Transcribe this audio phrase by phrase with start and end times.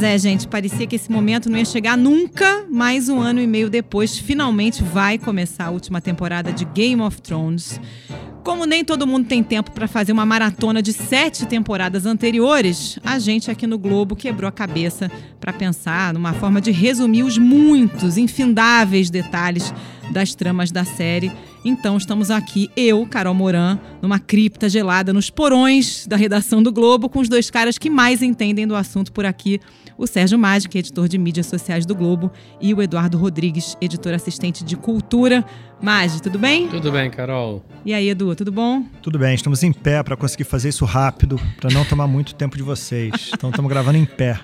[0.00, 3.46] Pois é, gente, parecia que esse momento não ia chegar nunca, mas um ano e
[3.46, 7.78] meio depois, finalmente vai começar a última temporada de Game of Thrones.
[8.42, 13.18] Como nem todo mundo tem tempo para fazer uma maratona de sete temporadas anteriores, a
[13.18, 18.16] gente aqui no Globo quebrou a cabeça para pensar numa forma de resumir os muitos,
[18.16, 19.70] infindáveis detalhes
[20.10, 21.30] das tramas da série.
[21.64, 27.08] Então estamos aqui, eu, Carol Moran, numa cripta gelada nos porões da redação do Globo,
[27.08, 29.60] com os dois caras que mais entendem do assunto por aqui,
[29.98, 34.64] o Sérgio Magic, editor de mídias sociais do Globo, e o Eduardo Rodrigues, editor assistente
[34.64, 35.44] de cultura.
[35.82, 36.68] Magi, tudo bem?
[36.68, 37.62] Tudo bem, Carol.
[37.84, 38.82] E aí, Edu, tudo bom?
[39.02, 42.56] Tudo bem, estamos em pé para conseguir fazer isso rápido, para não tomar muito tempo
[42.56, 43.30] de vocês.
[43.34, 44.40] Então estamos gravando em pé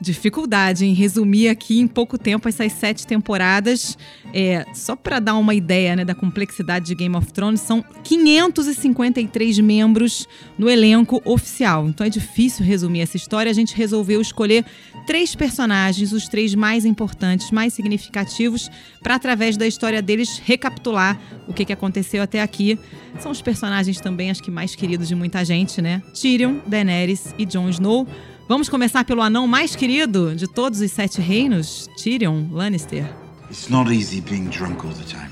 [0.00, 3.96] dificuldade em resumir aqui em pouco tempo essas sete temporadas.
[4.32, 9.58] É, só para dar uma ideia né, da complexidade de Game of Thrones, são 553
[9.60, 10.28] membros
[10.58, 11.88] no elenco oficial.
[11.88, 13.50] Então é difícil resumir essa história.
[13.50, 14.64] A gente resolveu escolher
[15.06, 18.70] três personagens, os três mais importantes, mais significativos,
[19.02, 22.78] para através da história deles recapitular o que, que aconteceu até aqui.
[23.18, 26.02] São os personagens também, acho que mais queridos de muita gente, né?
[26.12, 28.06] Tyrion, Daenerys e Jon Snow.
[28.48, 33.04] Vamos começar pelo anão mais querido de todos os sete reinos, Tyrion Lannister.
[33.50, 35.30] It's not easy being drunk all the time.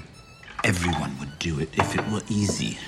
[0.64, 2.78] Everyone would do it if it were easy.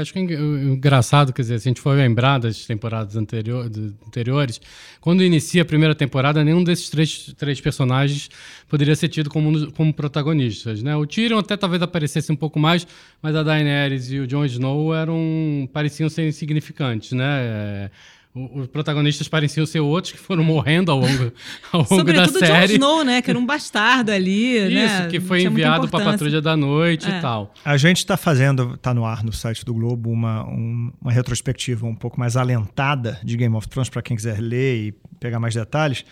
[0.00, 3.70] Acho que é engraçado, quer dizer, se a gente for lembrar das temporadas anterior,
[4.06, 4.60] anteriores,
[5.00, 8.28] quando inicia a primeira temporada, nenhum desses três, três personagens
[8.68, 10.96] poderia ser tido como, como protagonistas, né?
[10.96, 12.86] O Tyrion até talvez aparecesse um pouco mais,
[13.22, 17.40] mas a Daenerys e o Jon Snow eram pareciam ser insignificantes, né?
[17.40, 17.90] É,
[18.34, 21.32] os protagonistas pareciam ser outros que foram morrendo ao longo,
[21.72, 22.78] ao longo Sobretudo da série.
[22.78, 23.22] Jon Snow, né?
[23.22, 25.08] Que era um bastardo ali, Isso, né?
[25.08, 27.18] que foi enviado para a Patrulha da Noite é.
[27.18, 27.52] e tal.
[27.64, 31.86] A gente está fazendo, está no ar no site do Globo, uma, um, uma retrospectiva
[31.86, 35.54] um pouco mais alentada de Game of Thrones para quem quiser ler e pegar mais
[35.54, 36.04] detalhes.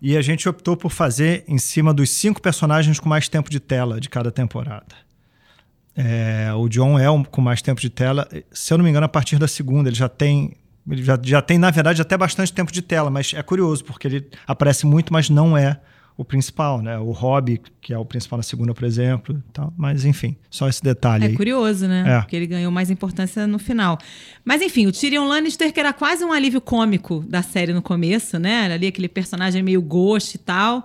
[0.00, 3.58] E a gente optou por fazer em cima dos cinco personagens com mais tempo de
[3.58, 4.94] tela de cada temporada.
[5.96, 8.28] É, o John é um, com mais tempo de tela.
[8.52, 10.52] Se eu não me engano, a partir da segunda ele já tem
[10.90, 14.06] ele já, já tem, na verdade, até bastante tempo de tela, mas é curioso, porque
[14.06, 15.80] ele aparece muito, mas não é
[16.18, 16.98] o principal, né?
[16.98, 19.40] O Hobby, que é o principal na segunda, por exemplo.
[19.52, 19.72] Tal.
[19.76, 21.24] Mas, enfim, só esse detalhe.
[21.24, 21.36] É aí.
[21.36, 22.04] curioso, né?
[22.08, 22.20] É.
[22.20, 23.96] Porque ele ganhou mais importância no final.
[24.44, 28.36] Mas, enfim, o Tyrion Lannister, que era quase um alívio cômico da série no começo,
[28.36, 28.64] né?
[28.64, 30.84] Era ali aquele personagem meio ghost e tal.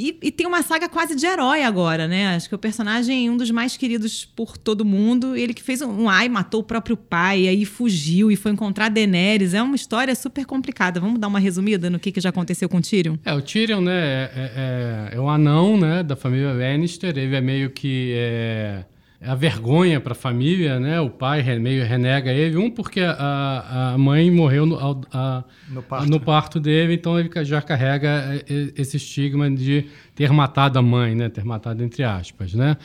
[0.00, 2.36] E, e, tem uma saga quase de herói agora, né?
[2.36, 5.34] Acho que o personagem é um dos mais queridos por todo mundo.
[5.34, 8.90] Ele que fez um, um ai, matou o próprio pai, aí fugiu e foi encontrar
[8.90, 9.54] Daenerys.
[9.54, 11.00] É uma história super complicada.
[11.00, 13.16] Vamos dar uma resumida no que, que já aconteceu com o Tyrion?
[13.24, 17.18] É, o Tyrion, né, é, é, é o anão, né, da família Lannister.
[17.18, 18.12] Ele é meio que...
[18.14, 18.84] É
[19.20, 21.00] a vergonha para a família, né?
[21.00, 22.56] O pai meio renega ele.
[22.56, 24.78] Um, porque a, a mãe morreu no,
[25.12, 26.08] a, no, parto.
[26.08, 26.60] no, parto.
[26.60, 28.44] dele, então ele já carrega
[28.76, 31.28] esse estigma de ter matado a mãe, né?
[31.28, 32.76] Ter matado entre aspas, né?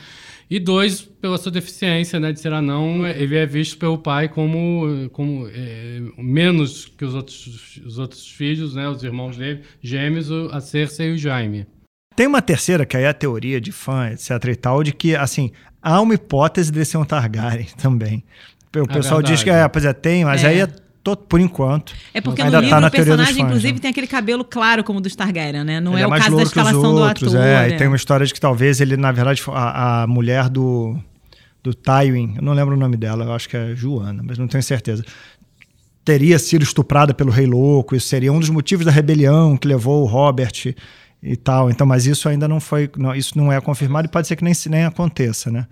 [0.50, 2.32] E dois, pela sua deficiência, né?
[2.32, 7.80] De ser anão, ele é visto pelo pai como, como é, menos que os outros,
[7.86, 8.88] os outros filhos, né?
[8.88, 11.64] Os irmãos dele, gêmeos, a Cersei e o Jaime.
[12.16, 15.16] Tem uma terceira, que aí é a teoria de fã, etc e tal, de que,
[15.16, 15.50] assim,
[15.84, 18.24] há uma hipótese de ser um Targaryen também.
[18.74, 20.48] O é pessoal diz que, é, pois é, tem, mas é.
[20.48, 20.66] aí é
[21.04, 21.94] todo, por enquanto.
[22.12, 23.78] É porque ainda no livro tá o personagem, fãs, inclusive, né?
[23.78, 25.80] tem aquele cabelo claro como o dos Targaryen, né?
[25.80, 27.46] Não ele é, é o caso da escalação outros, do ator.
[27.46, 30.96] É, e tem uma história de que talvez ele, na verdade, a, a mulher do,
[31.62, 34.48] do Tywin, eu não lembro o nome dela, eu acho que é Joana, mas não
[34.48, 35.04] tenho certeza
[36.04, 40.02] teria sido estuprada pelo Rei Louco, isso seria um dos motivos da rebelião que levou
[40.02, 40.74] o Robert
[41.24, 41.70] e tal.
[41.70, 44.44] Então, mas isso ainda não foi, não, isso não é confirmado e pode ser que
[44.44, 45.66] nem, nem aconteça, né?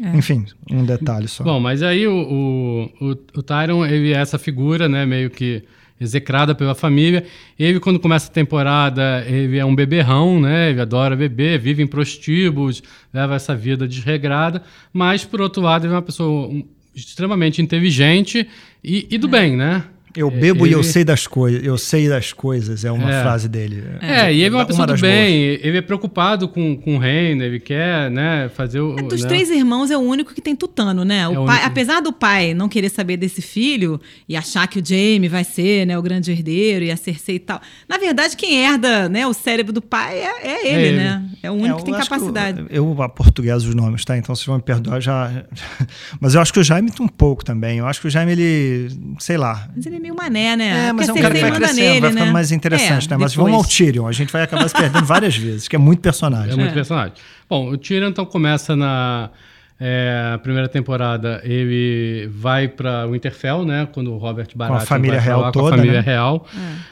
[0.00, 0.16] É.
[0.16, 1.42] Enfim, um detalhe só.
[1.42, 5.64] Bom, mas aí o, o, o, o Tyron, ele é essa figura, né, meio que
[6.00, 7.24] execrada pela família.
[7.58, 10.70] Ele, quando começa a temporada, ele é um beberrão, né?
[10.70, 12.80] Ele adora beber, vive em prostíbulos,
[13.12, 14.62] leva essa vida desregrada.
[14.92, 16.48] Mas, por outro lado, ele é uma pessoa
[16.94, 18.48] extremamente inteligente
[18.84, 19.30] e, e do é.
[19.30, 19.82] bem, né?
[20.16, 20.74] Eu bebo ele...
[20.74, 21.64] e eu sei das coisas.
[21.64, 23.22] Eu sei das coisas, é uma é.
[23.22, 23.84] frase dele.
[24.00, 25.54] É, é, e ele é uma pessoa uma do bem.
[25.54, 25.64] Boas.
[25.64, 28.98] Ele é preocupado com, com o reino, ele quer, né, fazer o.
[28.98, 29.28] É, dos né?
[29.28, 31.28] três irmãos é o único que tem tutano, né?
[31.28, 34.84] O é pai, apesar do pai não querer saber desse filho e achar que o
[34.84, 37.60] Jaime vai ser, né, o grande herdeiro e a Cersei e tal.
[37.88, 41.24] Na verdade, quem herda, né, o cérebro do pai é, é ele, ele, né?
[41.42, 42.64] É o único que tem capacidade.
[42.64, 44.16] Que eu, eu português os nomes, tá?
[44.16, 45.44] Então vocês vão me perdoar já.
[46.20, 47.78] Mas eu acho que o Jaime tem um pouco também.
[47.78, 48.88] Eu acho que o Jaime, ele.
[49.18, 49.68] sei lá.
[49.74, 50.88] Mas ele é meio mané, né?
[50.88, 52.32] É, mas é um cara que vai crescendo, nele, vai ficando né?
[52.32, 53.16] mais interessante, é, né?
[53.18, 53.50] Mas depois.
[53.50, 56.52] vamos ao Tyrion, a gente vai acabar se perdendo várias vezes, que é muito personagem.
[56.52, 56.74] É muito é.
[56.74, 57.12] personagem.
[57.48, 59.30] Bom, o Tyrion então começa na,
[59.80, 63.86] É, a primeira temporada ele vai para Winterfell, né?
[63.92, 66.04] Quando o Robert Baratheon com a família real lá, toda, com a família né?
[66.04, 66.44] real.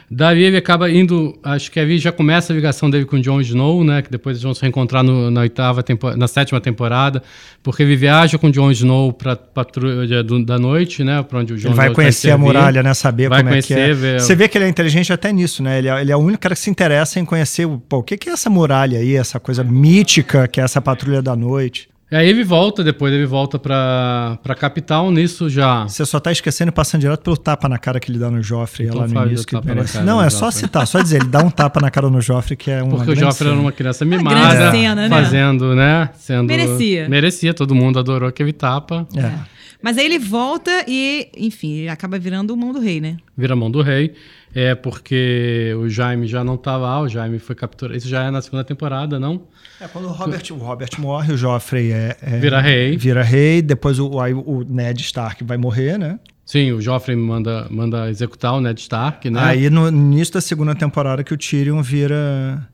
[0.08, 3.40] Daí ele acaba indo, acho que ali já começa a ligação dele com o Jon
[3.40, 4.02] Snow, né?
[4.02, 5.84] Que depois eles vão se reencontrar no- na oitava
[6.16, 7.20] na sétima temporada,
[7.60, 11.24] porque ele viaja com o Jon Snow para patrulha do- da noite, né?
[11.24, 12.94] Para onde o Jon Ele vai Snow conhecer a muralha, né?
[12.94, 13.76] Saber Vai como é que é.
[13.78, 15.78] conhecer, ver- Você vê que ele é inteligente até nisso, né?
[15.78, 18.02] Ele é, ele é o único cara que se interessa em conhecer o, pô, o
[18.04, 21.88] que, que é essa muralha aí, essa coisa mítica que é essa patrulha da noite.
[22.10, 25.88] Aí ele volta, depois ele volta pra, pra capital, nisso já.
[25.88, 28.40] Você só tá esquecendo e passando direto pelo tapa na cara que ele dá no
[28.40, 29.44] Joffrey Então lá no início.
[29.44, 30.00] Que merece.
[30.02, 30.60] Não, é só Joffrey.
[30.66, 33.10] citar, só dizer, ele dá um tapa na cara no Joffrey, que é uma Porque
[33.10, 35.08] o Joffrey era uma criança mimada, cena, né?
[35.08, 36.10] fazendo, né?
[36.16, 37.08] Sendo, Merecia.
[37.08, 39.04] Merecia, todo mundo adorou aquele tapa.
[39.16, 39.55] É.
[39.82, 43.16] Mas aí ele volta e, enfim, ele acaba virando o mão do rei, né?
[43.36, 44.14] Vira mão do rei.
[44.54, 47.96] É porque o Jaime já não tá lá, o Jaime foi capturado.
[47.96, 49.42] Isso já é na segunda temporada, não?
[49.78, 52.96] É, quando o Robert, o Robert morre, o Joffrey é, é- Vira rei.
[52.96, 56.18] Vira rei, depois o, aí o Ned Stark vai morrer, né?
[56.46, 59.40] Sim, o Joffrey manda, manda executar o Ned Stark, né?
[59.42, 62.66] Aí no início da segunda temporada que o Tyrion vira,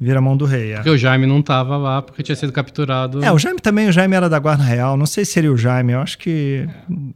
[0.00, 0.72] vira mão do rei.
[0.72, 0.74] É.
[0.76, 3.22] Porque o Jaime não tava lá porque tinha sido capturado.
[3.24, 4.96] É, o Jaime também, o Jaime era da Guarda Real.
[4.96, 6.66] Não sei se seria o Jaime, eu acho que.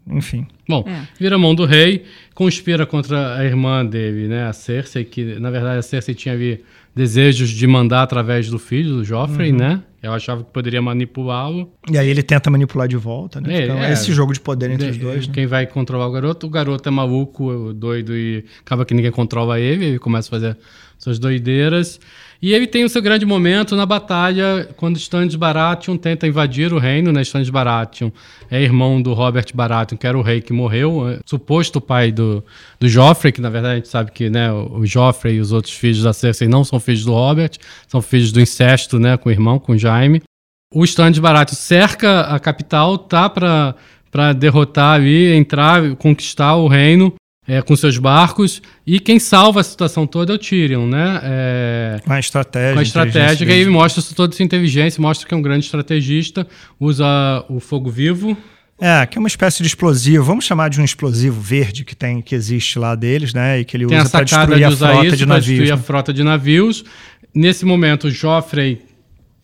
[0.06, 0.46] Enfim.
[0.68, 1.06] Bom, É.
[1.18, 2.04] vira mão do rei,
[2.34, 4.46] conspira contra a irmã dele, né?
[4.46, 6.62] A Cersei, que na verdade a Cersei tinha ali
[6.94, 9.58] desejos de mandar através do filho, do Joffrey, Uhum.
[9.58, 9.82] né?
[10.02, 11.72] Eu achava que poderia manipulá-lo.
[11.90, 13.54] E aí ele tenta manipular de volta, né?
[13.60, 13.92] É, Então, é.
[13.92, 15.32] esse jogo de poder entre os De- dois, né?
[15.34, 16.46] Quem vai controlar o garoto?
[16.46, 20.58] O garoto é maluco, doido e acaba que ninguém controla ele, ele começa a fazer
[20.98, 21.98] suas doideiras.
[22.44, 26.78] E ele tem o seu grande momento na batalha quando Stannis Baratheon tenta invadir o
[26.78, 27.22] reino, né?
[27.22, 28.10] Stannis Baratheon
[28.50, 32.44] é irmão do Robert Baratheon, que era o rei que morreu, é, suposto pai do,
[32.78, 35.72] do Joffrey, que na verdade a gente sabe que né, o Joffrey e os outros
[35.72, 37.52] filhos da Cersei não são filhos do Robert,
[37.88, 40.20] são filhos do incesto, né, com o irmão, com o Jaime.
[40.70, 47.14] O Stannis Baratheon cerca a capital, tá para derrotar ali, entrar, conquistar o reino
[47.46, 48.62] é, com seus barcos.
[48.86, 51.20] E quem salva a situação toda é o Tyrion, né?
[51.22, 52.72] É, Com a estratégia.
[52.74, 56.46] com a estratégia, que aí mostra toda essa inteligência, mostra que é um grande estrategista,
[56.80, 57.04] usa
[57.48, 58.36] o fogo vivo.
[58.80, 60.24] É, que é uma espécie de explosivo.
[60.24, 63.60] Vamos chamar de um explosivo verde que tem, que existe lá deles, né?
[63.60, 65.46] E que ele Tem a usa para destruir de a frota isso de navios.
[65.46, 65.82] destruir a né?
[65.82, 66.84] frota de navios.
[67.32, 68.82] Nesse momento, o Joffrey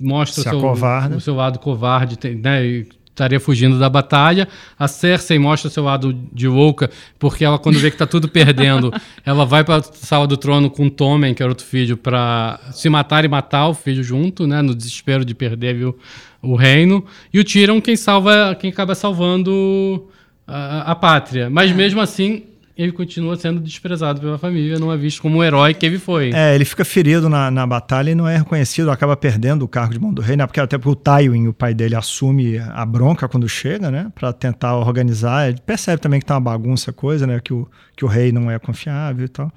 [0.00, 1.16] mostra o Se seu, acovarda.
[1.16, 2.84] o seu lado covarde, né?
[3.20, 4.48] Estaria fugindo da batalha.
[4.78, 8.90] A Cersei mostra seu lado de louca, porque ela, quando vê que tá tudo perdendo,
[9.26, 12.58] ela vai para a sala do trono com o Tommen, que era outro filho, para
[12.72, 14.62] se matar e matar o filho junto, né?
[14.62, 15.98] No desespero de perder viu,
[16.40, 17.04] o reino.
[17.30, 20.08] E o Tyrion, quem salva, quem acaba salvando
[20.46, 21.50] a, a pátria.
[21.50, 22.44] Mas mesmo assim,
[22.76, 26.32] ele continua sendo desprezado pela família, não é visto como o herói que ele foi.
[26.32, 29.92] É, ele fica ferido na, na batalha e não é reconhecido, acaba perdendo o cargo
[29.92, 30.46] de mão do rei, né?
[30.46, 34.10] Porque até porque o Tywin, o pai dele, assume a bronca quando chega, né?
[34.14, 35.48] Pra tentar organizar.
[35.48, 37.40] Ele percebe também que tá uma bagunça a coisa, né?
[37.40, 39.52] Que o, que o rei não é confiável e tal.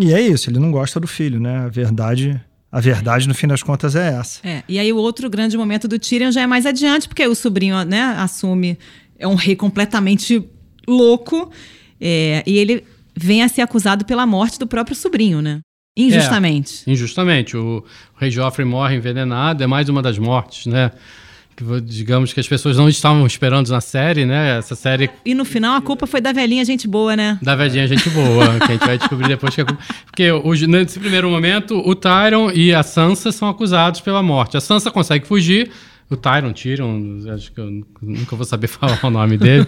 [0.00, 1.64] E é isso, ele não gosta do filho, né?
[1.64, 4.46] A verdade, a verdade no fim das contas é essa.
[4.46, 7.34] É, e aí o outro grande momento do Tyrion já é mais adiante, porque o
[7.34, 8.78] sobrinho, né, assume,
[9.18, 10.48] é um rei completamente
[10.86, 11.50] louco,
[12.00, 12.84] é, e ele
[13.16, 15.60] vem a ser acusado pela morte do próprio sobrinho, né?
[15.96, 16.82] Injustamente.
[16.86, 17.56] Injustamente.
[17.56, 17.78] O,
[18.16, 20.92] o rei Joffrey morre envenenado, é mais uma das mortes, né?
[21.56, 24.58] Que, digamos que as pessoas não estavam esperando na série, né?
[24.58, 27.36] Essa série E no final a culpa foi da velhinha gente boa, né?
[27.42, 29.82] da velhinha gente boa, que a gente vai descobrir depois que é culpa.
[30.06, 34.56] Porque o- nesse primeiro momento, o Tyron e a Sansa são acusados pela morte.
[34.56, 35.68] A Sansa consegue fugir.
[36.10, 39.66] O Tyron, Tyrion, acho que eu nunca vou saber falar o nome dele,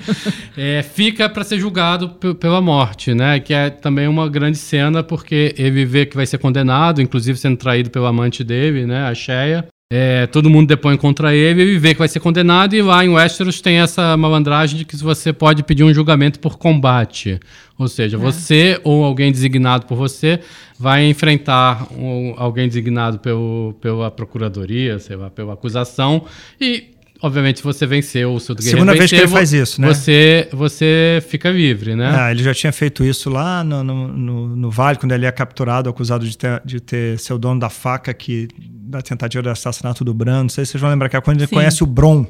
[0.56, 3.38] é, fica para ser julgado pe- pela morte, né?
[3.40, 7.58] Que é também uma grande cena, porque ele vê que vai ser condenado, inclusive sendo
[7.58, 9.02] traído pelo amante dele, né?
[9.06, 9.66] A Shea.
[9.92, 13.08] É, todo mundo depõe contra ele, ele vê que vai ser condenado, e lá em
[13.08, 17.40] Westeros tem essa malandragem de que você pode pedir um julgamento por combate.
[17.76, 20.38] Ou seja, você ou alguém designado por você
[20.78, 26.24] vai enfrentar um- alguém designado pelo, pela procuradoria, sei lá, pela acusação,
[26.60, 26.84] e
[27.22, 29.88] obviamente se você venceu, o seu guerreiro Segunda vez que ele faz isso, né?
[29.88, 32.12] Você, você fica livre, né?
[32.16, 35.32] Ah, ele já tinha feito isso lá no, no, no- no Vale, quando ele é
[35.32, 39.48] capturado, acusado de ter, de ter ser o dono da faca que, da tentativa de
[39.48, 40.42] assassinato do Bran.
[40.42, 41.54] Não sei se vocês vão lembrar que é quando ele Sim.
[41.54, 42.24] conhece o Bron,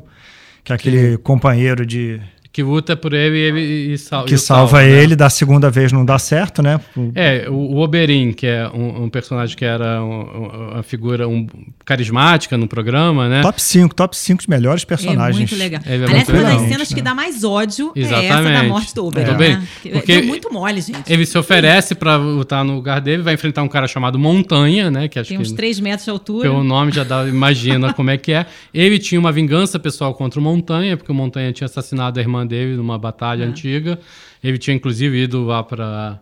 [0.64, 2.20] que é aquele companheiro de.
[2.52, 3.60] Que luta por ele e ele
[3.94, 4.90] e sal, que e salva, salva né?
[5.02, 6.80] ele, da segunda vez não dá certo, né?
[7.14, 11.28] É, o, o Oberyn, que é um, um personagem que era um, um, uma figura
[11.28, 11.46] um,
[11.84, 13.40] carismática no programa, né?
[13.42, 15.36] Top 5, top 5 de melhores É personagens.
[15.36, 15.80] muito legal.
[15.86, 18.68] É Aliás, uma das cenas que dá mais ódio é essa da Exatamente.
[18.68, 19.30] morte do Oberyn.
[19.34, 19.36] É.
[19.38, 19.68] Né?
[19.82, 21.12] Que- Porque Deu muito mole, gente.
[21.12, 25.06] Ele se oferece pra lutar no lugar dele, vai enfrentar um cara chamado Montanha, né?
[25.08, 26.48] Que acho Tem que uns 3 metros de altura.
[26.48, 28.44] pelo nome já dá, imagina como é que é.
[28.74, 32.39] Ele tinha uma vingança pessoal contra o Montanha, porque o Montanha tinha assassinado a irmã
[32.46, 33.98] dele numa batalha antiga.
[34.42, 36.18] Ele tinha inclusive ido lá pra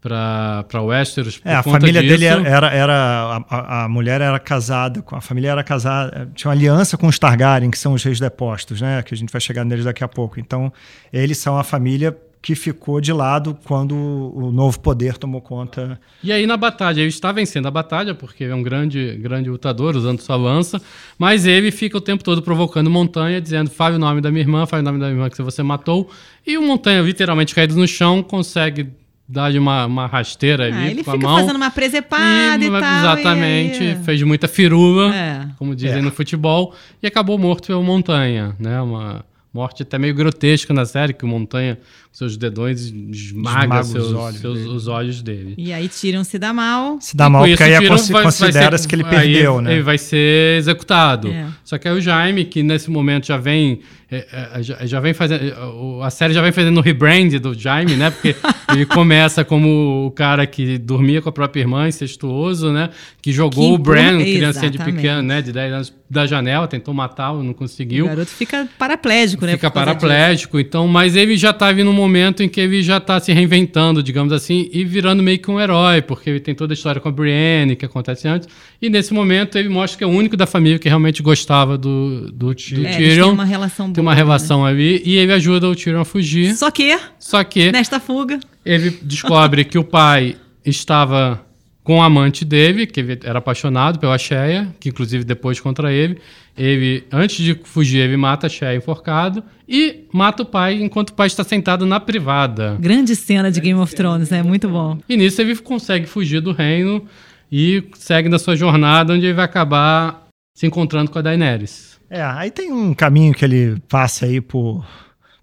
[0.00, 2.14] para Westeros por É, a conta família disso.
[2.14, 6.48] dele era, era, era- a, a mulher era casada, com a família era casada, tinha
[6.50, 9.02] uma aliança com os Targaryen, que são os reis depostos, né?
[9.02, 10.38] Que a gente vai chegar neles daqui a pouco.
[10.38, 10.72] Então,
[11.12, 16.00] eles são a família que ficou de lado quando o novo poder tomou conta.
[16.22, 19.50] E aí na batalha, ele está vencendo a batalha, porque ele é um grande, grande
[19.50, 20.80] lutador, usando sua lança,
[21.18, 24.66] mas ele fica o tempo todo provocando Montanha, dizendo, fale o nome da minha irmã,
[24.66, 26.08] fale o nome da minha irmã que você matou,
[26.46, 28.88] e o Montanha, literalmente caído no chão, consegue
[29.28, 31.40] dar-lhe uma, uma rasteira ali Ah, ele com fica a mão.
[31.40, 32.78] fazendo uma presepada e, tal.
[32.78, 35.48] Exatamente, e aí- fez muita firula, É.
[35.58, 36.02] como dizem É.
[36.02, 38.80] no futebol, e acabou morto pelo Montanha, né?
[38.80, 39.24] Uma
[39.58, 43.88] morte até meio grotesca na série, que o Montanha, com seus dedões, esmaga Esmaga os
[43.88, 44.68] seus, olhos seus- dele.
[44.70, 45.54] os olhos dele.
[45.58, 46.98] E aí tiram-se da mal.
[47.00, 49.72] Se dá mal, porque aí vai- vai considera-se que ele aí perdeu, né?
[49.74, 51.28] Ele vai ser executado.
[51.28, 51.46] É.
[51.64, 53.80] Só que aí o Jaime, que nesse momento já vem.
[54.10, 55.44] É, é, já, já vem fazendo.
[55.44, 58.10] é, o- A série já vem fazendo o rebrand do Jaime, né?
[58.10, 58.34] Porque
[58.72, 62.90] ele começa como o cara que dormia com a própria irmã, incestuoso, né?
[63.20, 65.42] Que jogou Que o Bran, criancinha de pequeno, né?
[65.42, 69.52] De 10 anos, da janela, tentou matá-lo, não O conseguiu garoto fica paraplégico, né?
[69.52, 73.20] fica paraplégico, então, mas ele já tá vindo num momento em que ele já tá
[73.20, 76.74] se reinventando, digamos assim, e virando meio que um herói, porque ele tem toda a
[76.74, 78.48] história com a Brienne, que acontece antes,
[78.80, 82.30] e nesse momento ele mostra que é o único da família que realmente gostava do,
[82.32, 82.86] do, do.
[82.86, 83.24] É, Tyrion.
[83.26, 83.92] têm uma relação.
[83.98, 87.72] Tem uma relação ali, e ele ajuda o Tyrion a fugir, Só que, só que
[87.72, 91.44] nesta fuga, ele descobre que o pai estava
[91.82, 96.18] com o amante dele, que ele era apaixonado pela Shea, que inclusive depois contra ele.
[96.56, 101.14] Ele, antes de fugir, ele mata a Shea enforcado e mata o pai enquanto o
[101.14, 102.76] pai está sentado na privada.
[102.78, 104.42] grande cena de Game of Thrones, né?
[104.42, 104.98] Muito bom.
[105.08, 107.04] E nisso ele consegue fugir do reino
[107.50, 110.27] e segue na sua jornada, onde ele vai acabar
[110.58, 112.00] se encontrando com a Daenerys.
[112.10, 114.84] É, aí tem um caminho que ele passa aí por,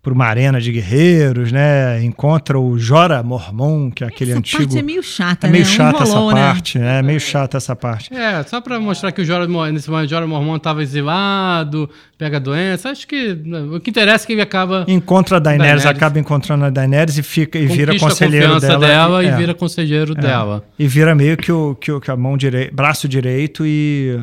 [0.04, 2.04] por uma arena de guerreiros, né?
[2.04, 4.64] Encontra o Jora Mormon, que é aquele essa antigo.
[4.64, 5.70] parte é meio chata, É meio né?
[5.70, 6.34] Um chata essa né?
[6.34, 7.00] parte, né?
[7.00, 8.14] É meio chata essa parte.
[8.14, 11.90] É, só pra mostrar que o Jorah, Mor- nesse momento, o Jorah Mormon estava exilado,
[12.18, 12.90] pega doença.
[12.90, 15.98] Acho que né, o que interessa é que ele acaba Encontra a Daenerys, Daenerys.
[15.98, 19.54] acaba encontrando a Daenerys e fica e vira conquista conselheiro dela, dela, e é, vira
[19.54, 20.22] conselheiro é.
[20.22, 20.66] dela.
[20.78, 24.20] E vira meio que o, que o que a mão direita, braço direito e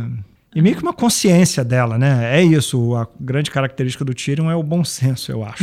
[0.55, 2.39] e meio que uma consciência dela, né?
[2.39, 2.95] É isso.
[2.95, 5.63] A grande característica do Tyrion é o bom senso, eu acho.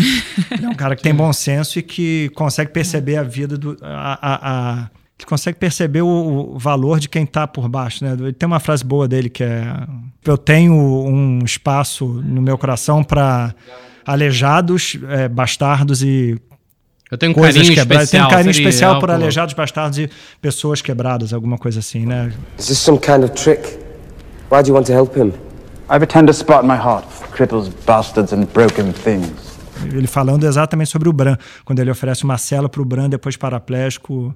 [0.52, 3.78] Ele é um cara que tem bom senso e que consegue perceber a vida do.
[3.82, 8.14] A, a, a- que consegue perceber o, o valor de quem está por baixo, né?
[8.18, 9.66] Ele tem uma frase boa dele que é:
[10.26, 13.54] Eu tenho um espaço no meu coração para
[14.06, 16.38] aleijados, é, bastardos e
[17.12, 18.10] Eu tenho um coisas carinho quebradas.
[18.10, 18.30] Tem um especial.
[18.30, 20.10] carinho seria especial por aleijados, bastardos e
[20.42, 22.32] pessoas quebradas, alguma coisa assim, né?
[22.58, 23.79] Is this some kind of trick?
[24.52, 25.32] Why do you want to help him?
[25.88, 29.60] I have a tender spot in my heart for cripples, bastards, and broken things.
[29.94, 33.38] Ele falando exatamente sobre o Bran, quando ele oferece uma cela para o Bran, depois
[33.38, 34.36] paraplégico,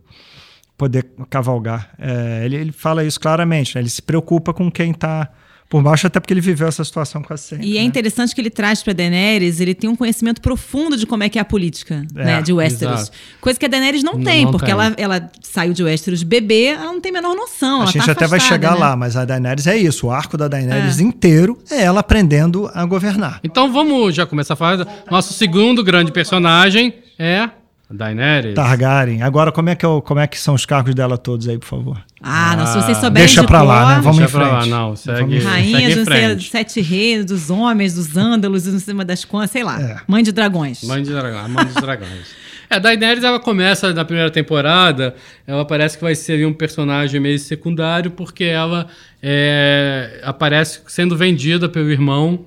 [0.77, 1.89] poder cavalgar.
[1.97, 3.81] É, ele, ele fala isso claramente, né?
[3.81, 5.29] ele se preocupa com quem está
[5.69, 7.65] por baixo, até porque ele viveu essa situação quase sempre.
[7.67, 7.85] E é né?
[7.85, 11.39] interessante que ele traz pra Daenerys, ele tem um conhecimento profundo de como é que
[11.39, 13.01] é a política É, né, de Westeros.
[13.01, 13.17] exato.
[13.41, 14.73] Coisa que a Daenerys não Não- tem, não porque tem.
[14.73, 17.79] Ela, ela saiu de Westeros bebê, ela não tem a menor noção.
[17.79, 18.79] A ela gente tá até vai chegar né?
[18.79, 20.07] lá, mas a Daenerys é isso.
[20.07, 21.03] O arco da Daenerys É.
[21.03, 23.39] inteiro é ela aprendendo a governar.
[23.43, 24.87] Então vamos já começar a falar.
[25.09, 27.51] Nosso segundo grande personagem é a
[27.95, 28.55] Daenerys.
[28.55, 29.21] Targaryen.
[29.21, 31.67] Agora, como é, que o- como é que são os cargos dela todos aí, por
[31.67, 32.03] favor?
[32.21, 34.01] Ah, não, se vocês souberem Deixa de pra lá, cor, né?
[34.01, 34.69] Vamos Deixa em pra lá, frente.
[34.71, 35.71] não, segue- Vamos em frente.
[35.73, 36.49] Rainha dos frente.
[36.49, 39.79] sete reis, dos homens, dos ândalos, em cima das contas, sei lá.
[39.81, 39.97] É.
[40.07, 40.83] Mãe de dragões.
[40.83, 42.43] Mãe de dragão, a mãe dos dragões.
[42.69, 45.13] É, a Daenerys, ela começa na primeira temporada,
[45.45, 48.87] ela parece que vai ser um personagem meio secundário, porque ela
[49.21, 52.45] é, aparece sendo vendida pelo irmão,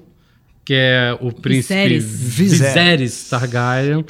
[0.65, 2.05] que é o príncipe Viserys.
[2.05, 4.05] Viserys Targaryen,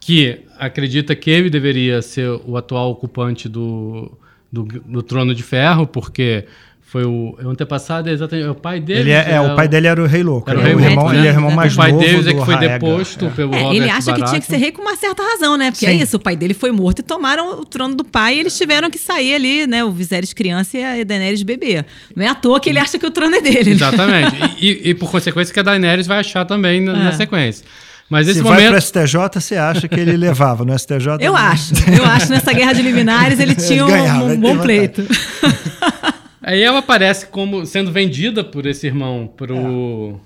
[0.00, 4.10] que acredita que ele deveria ser o atual ocupante do,
[4.50, 6.46] do, do trono de ferro, porque
[6.80, 9.00] foi o, é o antepassado, é exatamente o pai dele.
[9.00, 10.50] Ele é, é, o pai dele era o rei louco.
[10.50, 11.38] Era o ele, rei é o irmão, louco, ele é o né?
[11.38, 12.78] irmão mais o pai novo deles é do que foi Raega.
[12.78, 15.56] deposto pelo É, Robert ele acha que tinha que ser rei com uma certa razão,
[15.56, 15.70] né?
[15.70, 15.92] Porque Sim.
[15.92, 18.56] é isso, o pai dele foi morto e tomaram o trono do pai e eles
[18.58, 19.84] tiveram que sair ali, né?
[19.84, 21.84] O Viserys criança e a Daenerys bebê.
[22.16, 23.70] Não é à toa que ele acha que o trono é dele.
[23.70, 23.76] né?
[23.76, 24.36] Exatamente.
[24.58, 27.12] E, e- e por consequência que a Daenerys vai achar também na, na É.
[27.12, 27.64] sequência.
[28.10, 28.58] Mas esse Se momento.
[28.60, 31.06] vai pro STJ, você acha que ele levava no STJ?
[31.20, 31.36] Eu não.
[31.36, 31.72] acho.
[31.88, 35.02] Eu acho que nessa guerra de liminares ele tinha um, ganhava, um ele bom pleito.
[36.42, 40.18] Aí ela aparece como sendo vendida por esse irmão pro.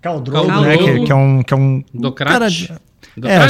[0.00, 0.76] Caldrogo, Khal né?
[0.76, 1.42] Que, que é um.
[1.42, 2.32] Que é um Docrat?
[2.32, 2.70] cara de-?
[2.70, 3.44] É, do, é.
[3.44, 3.48] Eu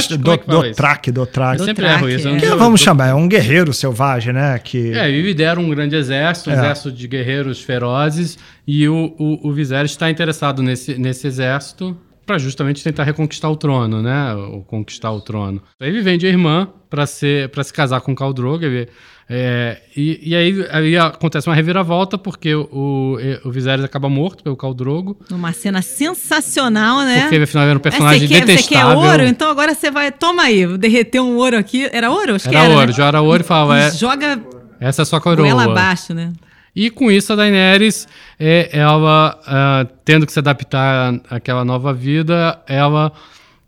[1.65, 2.27] sempre erro isso.
[2.27, 2.35] é.
[2.35, 4.59] Que sei- vamos chamar, é um guerreiro selvagem, né?
[4.59, 6.57] Que É, e lideram um grande exército, um É.
[6.57, 12.37] exército de guerreiros ferozes, e o, o, o Viserys está interessado nesse, nesse exército para
[12.37, 14.33] justamente tentar reconquistar o trono, né?
[14.35, 15.61] Ou conquistar o trono.
[15.79, 18.87] Aí ele vende a irmã para ser para se casar com Khal Drogo, ele-
[19.29, 24.55] é, e, e aí, aí acontece uma reviravolta porque o, o Viserys acaba morto pelo
[24.57, 27.21] Khal Drogo, Numa cena sensacional, né?
[27.21, 28.97] porque ele afinal era um É, personagem você, quer, você quer detestável.
[28.99, 29.23] ouro?
[29.23, 30.11] Então agora você vai.
[30.11, 31.89] Toma aí, derreter um ouro aqui.
[31.91, 32.35] Era ouro?
[32.35, 32.73] Acho que Era era.
[32.75, 32.93] ouro, né?
[32.93, 34.43] já era ouro e falava, é, Joga
[34.79, 35.63] essa é a sua goela coroa.
[35.63, 36.31] abaixo, né?
[36.75, 38.07] E com isso a Daenerys,
[38.39, 43.11] é, ela ah, tendo que se adaptar àquela nova vida, ela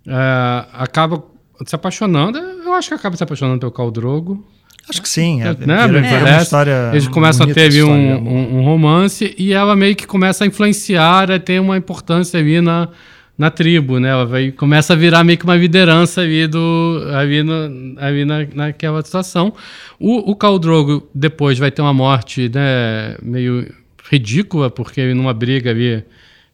[0.07, 1.23] ah, acaba
[1.65, 2.37] se apaixonando.
[2.37, 4.43] Eu acho que acaba se apaixonando pelo Khal Drogo.
[4.89, 5.41] acho que sim.
[5.41, 5.87] É, né?
[5.87, 9.95] vira- vira uma história Eles começam a ter um, um- um romance e ela meio
[9.95, 12.89] que começa a influenciar, a ter uma importância ali na,
[13.37, 14.09] na tribo, né?
[14.09, 18.47] Ela vai, começa a virar meio que uma liderança ali, do, ali, no, ali na,
[18.53, 19.53] naquela situação.
[19.99, 23.73] O, o Khal Drogo depois vai ter uma morte né, meio
[24.09, 26.03] ridícula, porque ele numa briga ali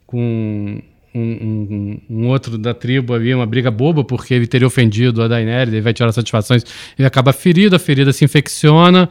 [0.06, 0.82] com
[1.14, 5.28] um, um- um outro da tribo ali, uma briga boba, porque ele teria ofendido a
[5.28, 6.64] Daenerys, ele vai tirar satisfações,
[6.98, 9.10] ele acaba ferido, a ferida se infecciona,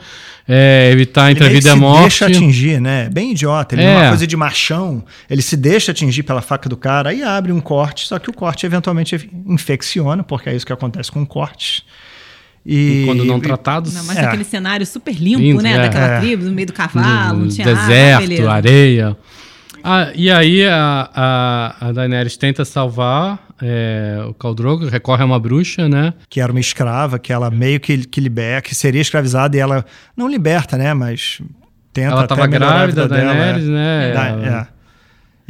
[0.48, 2.00] é, ele tá entre Ele a vida e a morte.
[2.02, 3.08] deixa atingir, né?
[3.12, 3.74] Bem idiota.
[3.74, 3.86] Ele é.
[3.86, 3.96] É.
[3.98, 5.04] uma coisa de machão.
[5.28, 8.32] Ele se deixa atingir pela faca do cara, aí abre um corte, só que o
[8.32, 11.82] corte eventualmente infecciona, porque é isso que acontece com cortes.
[12.64, 13.94] E, quando não e- tratados.
[13.94, 14.24] Não, mas É.
[14.24, 15.72] aquele cenário super limpo, Lindo, né?
[15.72, 15.76] é.
[15.78, 16.20] Daquela É.
[16.20, 18.50] tribo, no meio do cavalo, não tinha água, deserto, beleza.
[18.50, 19.16] areia.
[19.82, 25.26] Ah, e aí a, a, a Daenerys tenta salvar é, o Khal Drogo, recorre a
[25.26, 26.14] uma bruxa, né?
[26.28, 29.84] que era uma escrava, que ela meio que, que liberta, que seria escravizada e ela
[30.16, 30.94] não liberta, né?
[30.94, 31.40] Mas
[31.92, 33.70] tenta Ela até estava melhorar a grávida, vida da dela, Daenerys, é.
[33.70, 34.12] né?
[34.12, 34.28] Da-
[34.66, 34.79] é.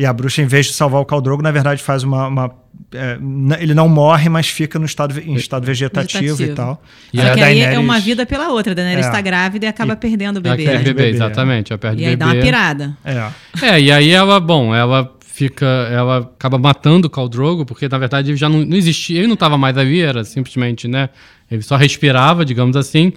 [0.00, 2.26] E a bruxa, em vez de salvar o Caldrogo, na verdade faz uma.
[2.28, 2.50] uma-
[2.94, 3.18] é,
[3.62, 6.52] ele não morre, mas fica no estado, em estado vegetativo, Vegetativo.
[6.52, 6.82] e tal.
[7.12, 8.72] E Só a que aí é Daenerys- uma vida pela outra.
[8.72, 9.08] A Daenerys É.
[9.10, 10.64] está grávida e acaba perdendo o Ela bebê.
[10.70, 10.84] quer né?
[10.84, 11.70] bebê, Bebê, exatamente.
[11.72, 12.24] Ela perde E aí bebê.
[12.24, 12.96] dá uma pirada.
[13.04, 13.30] É.
[13.62, 17.98] É, e aí ela, bom, ela fica, ela acaba matando o Khal Drogo, porque na
[17.98, 21.10] verdade ele já não, não existia, ele não estava mais ali, era simplesmente, né,
[21.50, 23.12] ele só respirava, digamos assim,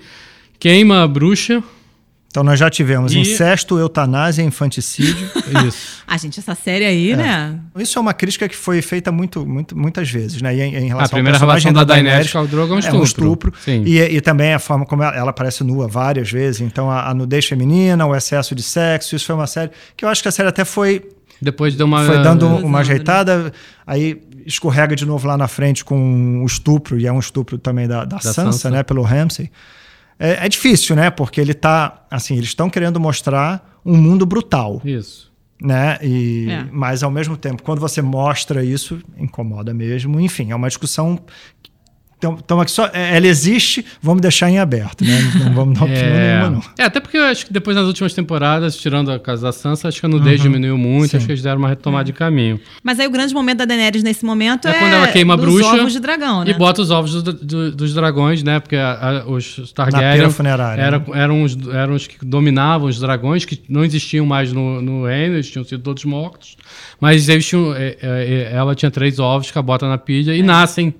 [0.59, 1.63] queima a bruxa,
[2.33, 5.29] Então nós já tivemos E- incesto, eutanásia, infanticídio.
[5.67, 6.01] isso.
[6.07, 7.59] Ah, gente, essa série aí, né?
[7.77, 10.55] Isso é uma crítica que foi feita muito, muito, muitas vezes, né?
[10.55, 12.77] E em, em A relação primeira ao personagem relação da Daenerys com o Drogo é
[12.77, 13.03] um é um estupro.
[13.03, 13.53] estupro.
[13.63, 13.83] Sim.
[13.85, 16.61] E, e também a forma como ela, ela aparece nua várias vezes.
[16.61, 20.09] Então a, a nudez feminina, o excesso de sexo, isso foi uma série que eu
[20.09, 21.07] acho que a série até foi,
[21.39, 22.03] Depois deu uma...
[22.03, 22.81] foi dando uma né?
[22.81, 23.53] ajeitada.
[23.85, 27.87] Aí escorrega de novo lá na frente com o estupro, e é um estupro também
[27.87, 28.69] da, da, Sansa, Sansa.
[28.71, 28.81] né?
[28.81, 29.51] Pelo Ramsay.
[30.23, 31.09] É, é difícil, né?
[31.09, 32.05] Porque ele tá.
[32.09, 35.29] Assim, eles estão querendo mostrar um mundo brutal Isso.
[35.61, 35.97] né?
[36.01, 36.65] E, É.
[36.71, 40.21] Mas ao mesmo tempo, quando você mostra isso, incomoda mesmo.
[40.21, 41.19] Enfim, é uma discussão.
[42.23, 45.19] Então, então aqui só, é, ela existe, vamos deixar em aberto, né?
[45.43, 46.61] Não vamos dar opinião É, nenhuma, não.
[46.77, 49.89] é, até porque eu acho que depois nas últimas temporadas, tirando a casa da Sansa,
[49.89, 51.17] acho que a nudez diminuiu muito, Sim.
[51.17, 52.59] acho que eles deram uma retomada de caminho.
[52.81, 55.37] Mas aí o grande momento da Daenerys nesse momento é, É quando ela queima a
[55.37, 56.51] bruxa ovos de dragão, né?
[56.51, 58.59] E bota os ovos do- do- dos dragões, né?
[58.61, 60.81] Porque a- a- os Targaryen funerária.
[60.81, 61.05] era, né?
[61.15, 65.35] eram, os, eram os que dominavam os dragões, que não existiam mais no, no reino,
[65.35, 66.55] eles tinham sido todos mortos.
[67.01, 70.41] Mas eles tinham, é, é, ela tinha três ovos que ela bota na pilha e
[70.41, 70.93] nascem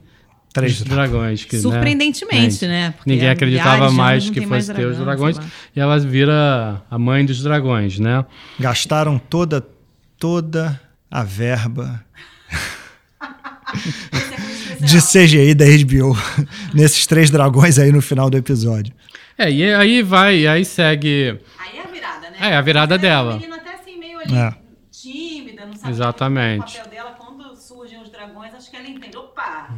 [0.53, 1.43] Três dragões.
[1.45, 2.91] Que, né, Surpreendentemente, né?
[2.91, 5.37] Porque Ninguém acreditava mais que fosse ter os dragões.
[5.75, 8.23] E ela vira a mãe dos dragões, né?
[8.59, 9.65] Gastaram toda,
[10.19, 12.03] toda a verba
[14.79, 16.15] de CGI da HBO
[16.73, 18.93] nesses três dragões aí no final do episódio.
[19.37, 21.39] É, e aí vai, e aí segue.
[21.57, 22.37] Aí é a virada, né?
[22.39, 23.33] É, a virada Ela é dela.
[23.35, 24.53] Menina até assim, meio ali, É.
[24.91, 26.75] tímida, não sabe Exatamente.
[26.75, 27.11] o papel dela.
[27.17, 29.17] Quando surgem os dragões, acho que ela entende.
[29.17, 29.69] Opa,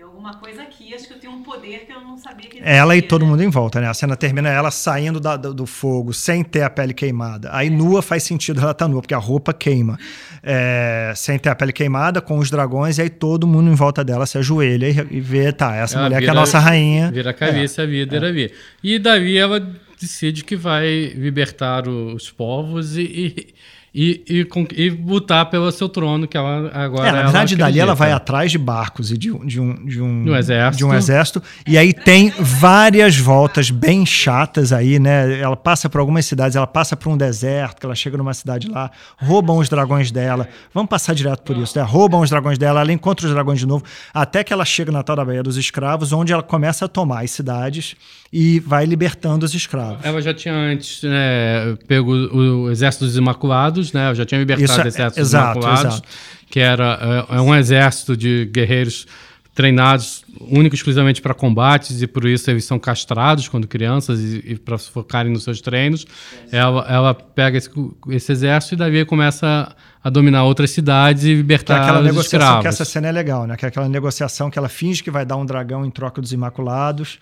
[0.00, 2.56] tem alguma coisa aqui, acho que eu tenho um poder que eu não sabia que
[2.56, 2.74] existia.
[2.74, 3.30] Ela e todo né?
[3.30, 3.86] mundo em volta, né?
[3.86, 7.50] A cena termina ela saindo da- do, fogo, sem ter a pele queimada.
[7.52, 9.98] Aí nua faz sentido ela tá nua, porque a roupa queima.
[10.42, 14.02] É, sem ter a pele queimada, com os dragões, e aí todo mundo em volta
[14.02, 16.58] dela se ajoelha e, e vê, tá, essa Ela mulher que é a vira- nossa
[16.58, 17.10] rainha.
[17.12, 18.54] Vira a cabeça, a vida era vir.
[18.82, 19.60] E daí ela
[20.00, 23.54] decide que vai libertar os povos e, e,
[23.94, 27.56] e, e, con- e lutar pelo seu trono, que ela agora É, na ela verdade,
[27.56, 30.36] dali ela vai atrás de barcos e de, um- de um, de, um, De um
[30.36, 30.76] exército.
[30.78, 31.42] de um exército.
[31.66, 35.40] E aí tem várias voltas bem chatas aí, né?
[35.40, 38.90] Ela passa por algumas cidades, ela passa por um deserto, ela chega numa cidade lá,
[39.18, 40.48] roubam os dragões dela.
[40.72, 41.84] Vamos passar direto por isso, né?
[41.84, 45.02] Roubam os dragões dela, ela encontra os dragões de novo, até que ela chega na
[45.02, 47.96] tal da Baía dos Escravos, onde ela começa a tomar as cidades
[48.32, 50.04] e vai libertando os escravos.
[50.04, 54.10] Ela já tinha antes né, pego o, Exército dos Imaculados, né?
[54.10, 56.08] Eu já tinha libertado Isso é- o Exército exato, dos Imaculados, exato.
[56.48, 59.06] que era é, é um exército de guerreiros
[59.52, 64.42] treinados único e exclusivamente para combates e por isso eles são castrados quando crianças e,
[64.46, 66.06] e para focarem nos seus treinos.
[66.52, 67.68] Ela, ela pega esse,
[68.10, 72.38] esse exército e daí começa a dominar outras cidades e Que é libertar aquela negociação,
[72.38, 72.62] escravos.
[72.62, 73.56] que essa cena é legal, né?
[73.56, 76.32] Que é aquela negociação que ela finge que vai dar um dragão em troca dos
[76.32, 77.18] Imaculados.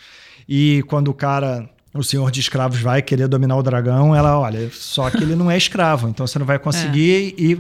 [0.49, 4.71] E quando o cara, o senhor de escravos, vai querer dominar o dragão, ela, olha,
[4.73, 7.59] só que ele não é escravo, então você não vai conseguir e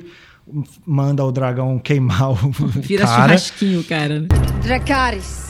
[0.87, 2.37] manda o dragão queimar o
[2.81, 3.23] Vira cara.
[3.23, 4.27] churrasquinho, cara.
[4.63, 5.49] Dracarys.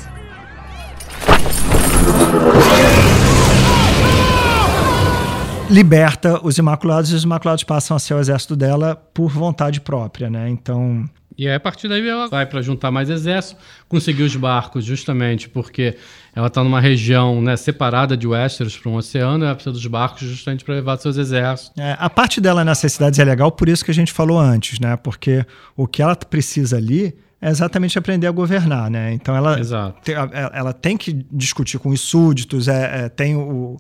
[5.71, 10.31] Liberta os Imaculados e os Imaculados passam a ser o exército dela por vontade própria,
[10.31, 10.49] né?
[10.49, 11.05] Então,
[11.39, 15.49] E aí, a partir daí, ela vai para juntar mais exército, conseguir os barcos, justamente
[15.49, 15.97] porque
[16.35, 20.23] ela está numa região né, separada de Westeros para um oceano, ela precisa dos barcos
[20.29, 21.73] justamente para levar seus exércitos.
[21.81, 24.81] É, a parte dela nessas cidades é legal, por isso que a gente falou antes,
[24.81, 24.97] né?
[24.97, 25.47] Porque
[25.77, 29.13] o que ela precisa ali é exatamente aprender a governar, né?
[29.13, 29.55] Então ela,
[30.03, 30.13] te-
[30.53, 33.77] ela tem que discutir com os súditos, é, é, tem o-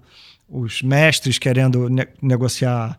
[0.49, 2.97] os mestres querendo ne- negociar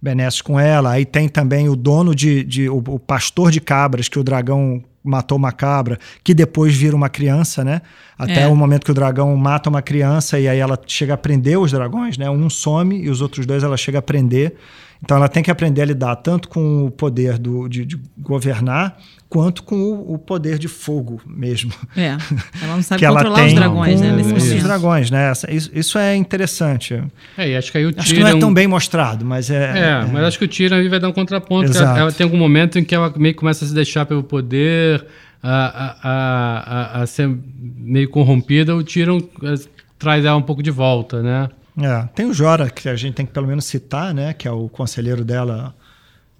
[0.00, 4.08] benesses com ela, aí tem também o dono de, de o, o pastor de cabras,
[4.08, 7.80] que o dragão matou uma cabra, que depois vira uma criança, né?
[8.18, 8.48] Até É.
[8.48, 11.72] o momento que o dragão mata uma criança e aí ela chega a prender os
[11.72, 12.28] dragões, né?
[12.30, 14.54] Um some e os outros dois ela chega a prender.
[15.02, 18.98] Então ela tem que aprender a lidar tanto com o poder do, de, de governar
[19.30, 21.72] quanto com o, o poder de fogo mesmo.
[21.96, 22.16] É.
[22.60, 24.10] Ela não sabe que ela controlar tem os dragões, né?
[24.10, 25.32] com Nesse os dragões, né?
[25.48, 27.00] Isso, isso é interessante.
[27.38, 29.48] É, e acho que aí o Acho que não é Tyrion- tão bem mostrado, mas
[29.48, 29.78] é.
[29.78, 31.70] É, mas acho que o Tyrion aí vai dar um contraponto.
[31.70, 31.98] Exato.
[31.98, 35.06] ela tem algum momento em que ela meio que começa a se deixar pelo poder,
[35.40, 38.74] a, a, a, a, ser meio corrompida.
[38.74, 39.54] O Tyrion eh,
[39.96, 41.48] traz ela um pouco de volta, né?
[41.80, 44.32] É, tem o Jora, que a gente tem que pelo menos citar, né?
[44.32, 45.72] Que é o conselheiro dela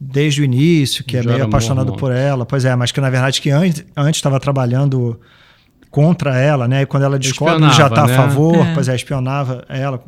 [0.01, 2.47] desde o início, que é Jorah meio apaixonado por ela.
[2.47, 5.21] Pois é, mas que na verdade que antes estava trabalhando
[5.91, 6.83] contra ela, né?
[6.83, 8.15] E quando ela descobre, já está né?
[8.15, 8.73] a favor, É.
[8.75, 10.03] pois é, espionava ela.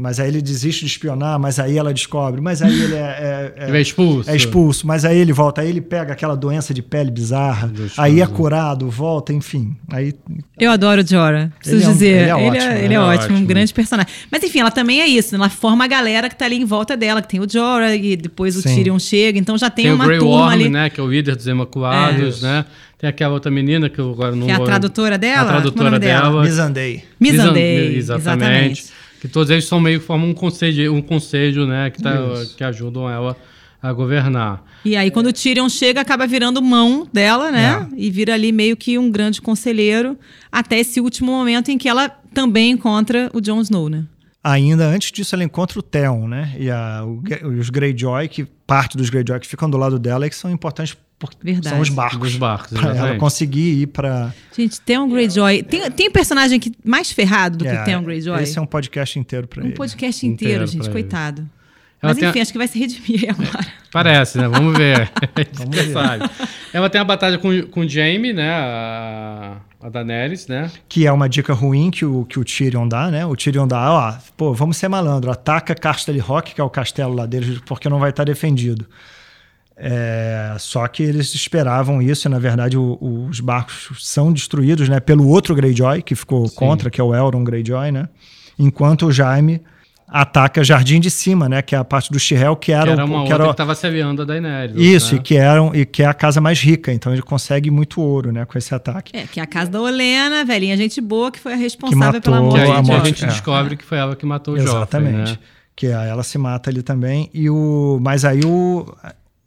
[0.00, 3.52] Mas aí ele desiste de espionar, mas aí ela descobre, mas aí ele é, é-
[3.64, 4.30] é- Ele é expulso.
[4.30, 7.98] é expulso, mas aí ele volta, aí ele pega aquela doença de pele bizarra, Deus
[7.98, 8.36] aí é Deus.
[8.36, 9.76] curado, volta, enfim.
[9.90, 10.14] Aí
[10.56, 12.06] Eu adoro o Jorah, preciso Ele é um- dizer.
[12.06, 13.46] ele é Ele é, ótimo, ele é é ótimo, um ótimo.
[13.48, 14.12] grande personagem.
[14.30, 15.38] Mas enfim, ela também é isso, né?
[15.40, 18.16] ela forma a galera que tá ali em volta dela, que tem o Jorah e
[18.16, 18.76] depois o Sim.
[18.76, 20.68] Tyrion chega, então já tem, Tem o uma Grey turma Worm, ali.
[20.68, 20.90] né?
[20.90, 22.64] Que é o líder dos Imaculados, né?
[22.98, 25.40] Tem aquela outra menina que eu agora não Que é a tradutora dela?
[25.40, 26.22] A é o tradutora dela?
[26.30, 26.42] dela.
[26.44, 27.04] Missandei.
[27.18, 27.98] Missandei, Exatamente.
[27.98, 28.86] exatamente.
[29.20, 31.90] Que todos eles são meio que formam um conselho, um conselho né?
[31.90, 32.16] Que, tá,
[32.56, 33.36] que ajudam ela
[33.80, 34.64] a governar.
[34.84, 37.88] E aí, quando o Tyrion chega, acaba virando mão dela, né?
[37.92, 37.94] É.
[37.96, 40.18] E vira ali meio que um grande conselheiro,
[40.50, 44.04] até esse último momento em que ela também encontra o Jon Snow, né?
[44.42, 46.54] Ainda antes disso, ela encontra o Theon, né?
[46.58, 47.22] E a- o-
[47.58, 50.96] os Greyjoy, que parte dos Greyjoy que ficam do lado dela e que são importantes
[51.18, 51.68] porque Verdade.
[51.70, 52.18] são os barcos.
[52.20, 54.32] Dos barcos, Pra ela conseguir ir para.
[54.56, 55.64] Gente, Theon Greyjoy.
[55.64, 58.40] Tem, tem personagem que mais ferrado do que o Theon Greyjoy?
[58.42, 59.74] Esse é um podcast inteiro para Um ele.
[59.74, 60.92] podcast Inteiro inteiro, gente, ele.
[62.00, 63.66] Ela Mas enfim, a- acho que vai se redimir agora.
[63.90, 64.46] Parece, né?
[64.48, 65.10] Vamos ver.
[65.54, 65.92] Vamos ver.
[65.92, 66.30] sabe.
[66.72, 68.50] Ela tem a batalha com, com o Jaime, né?
[68.50, 70.70] A, a Daenerys, né?
[70.88, 73.26] Que é uma dica ruim que o, que o Tyrion dá, né?
[73.26, 77.14] O Tyrion dá, ó, pô, vamos ser malandro, ataca Castle Rock, que é o castelo
[77.14, 78.86] lá deles, porque não vai estar defendido.
[79.76, 82.98] É, só que eles esperavam isso, e na verdade o-
[83.30, 87.44] os barcos são destruídos né, pelo outro Greyjoy, que ficou contra, que é o Elrond
[87.44, 88.08] Greyjoy, né?
[88.58, 89.62] Enquanto o Jaime
[90.08, 91.60] ataca Jardim de Cima, né?
[91.60, 93.44] Que é a parte do Shirel, que era, Que era o- uma que outra era
[93.44, 94.74] que estava se aliando a Daenerys.
[94.76, 95.20] Isso, né?
[95.20, 98.32] e que, eram, e que é a casa mais rica, então ele consegue muito ouro
[98.32, 99.14] né, com esse ataque.
[99.16, 102.20] É, que é a casa da Olena, velhinha gente boa, que foi a responsável matou
[102.22, 103.26] pela Que morte aí a de a morte, gente é.
[103.28, 105.16] descobre que foi ela que matou o Exatamente.
[105.18, 105.38] Joffrey, né?
[105.76, 107.30] Que aí ela se mata ali também.
[107.32, 108.86] E o, mas aí o,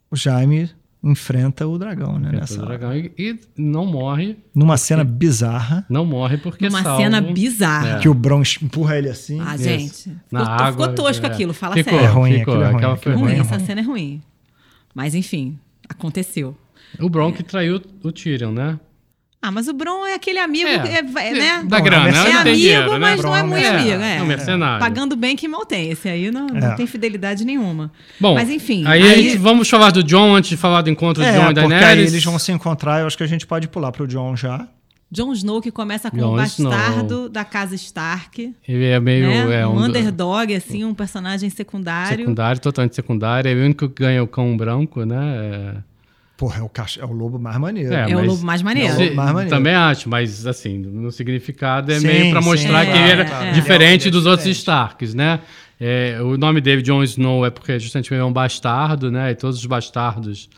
[0.10, 0.70] o Jaime
[1.04, 2.28] enfrenta o dragão, né?
[2.30, 6.84] Enfrenta Nessa o dragão e, e não morre, Numa cena bizarra, não morre porque Uma
[6.84, 7.02] salvo.
[7.02, 8.00] cena bizarra.
[8.00, 9.40] que o Bron empurra ele assim.
[9.42, 9.64] Ah, Isso.
[9.64, 10.18] gente.
[10.32, 11.30] Na ficou, água, ficou tosco é.
[11.30, 12.06] aquilo, fala Ficou, sério.
[12.06, 12.54] É ruim, ficou.
[12.54, 13.66] aquilo é ruim, Aquela aquilo foi ruim, é essa ruim.
[13.66, 14.22] cena é ruim.
[14.94, 15.58] Mas enfim,
[15.90, 16.56] aconteceu.
[17.00, 18.80] O Bron que traiu o Tyrion, né?
[19.44, 21.64] Ah, mas o Bron é aquele amigo, É, que é, é, né?
[21.66, 22.20] da Bom, grana, é né?
[22.20, 23.00] É tem amigo, dinheiro, né?
[23.00, 23.90] mas não é muito é- amigo.
[24.04, 24.80] é É, um mercenário.
[24.80, 25.90] Pagando bem que mal tem.
[25.90, 26.76] Esse aí não, não É.
[26.76, 27.92] tem fidelidade nenhuma.
[28.20, 28.84] Bom, mas enfim.
[28.86, 31.50] Aí, a gente- vamos falar do John antes de falar do encontro de É, John
[31.50, 32.12] e porque aí Daenerys.
[32.12, 33.00] eles vão se encontrar.
[33.02, 34.68] Eu acho que a gente pode pular pro John já.
[35.14, 37.30] Jon Snow que começa com Jon o bastardo Snow.
[37.30, 38.54] da casa Stark.
[38.68, 39.28] Ele é meio.
[39.28, 39.62] né?
[39.62, 42.16] é, um, um underdog, assim, um personagem secundário.
[42.20, 43.50] secundário, totalmente secundário.
[43.52, 45.18] É o único que ganha o cão branco, né?
[45.78, 45.91] É-
[46.42, 46.98] Porra, é o, cach...
[47.00, 47.94] é o lobo mais maneiro.
[47.94, 48.96] É, É o lobo mais maneiro.
[48.96, 49.10] Sim.
[49.10, 49.56] Se- mais maneiro.
[49.56, 53.46] também acho, mas assim, no significado é Sim, meio sim, mostrar é, que ele era
[53.46, 53.52] é, é.
[53.52, 54.58] diferente é dos outros diferente.
[54.58, 55.40] Starks, né?
[55.80, 59.30] É, o nome dele, Jon Snow, é porque justamente ele é um bastardo, né?
[59.30, 60.50] E todos os bastardos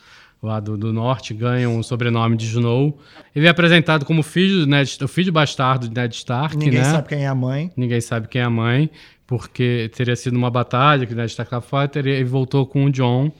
[0.42, 2.98] lá do, do norte ganham o sobrenome de Snow.
[3.36, 6.84] Ele é apresentado como filho, do Ned, o filho bastardo de Ned Stark, Ninguém né?
[6.84, 7.70] sabe quem é a mãe.
[7.76, 8.88] Ninguém sabe quem é a mãe,
[9.26, 12.90] porque teria sido uma batalha que Ned Stark lá fora, teria, ele voltou com o
[12.90, 13.30] Jon.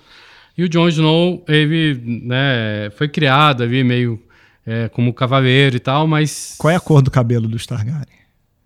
[0.57, 4.23] E o Jon Snow, ele né, foi criado ali meio
[4.65, 6.55] é, como cavaleiro e tal, mas...
[6.59, 8.05] Qual é a cor do cabelo do Targaryen?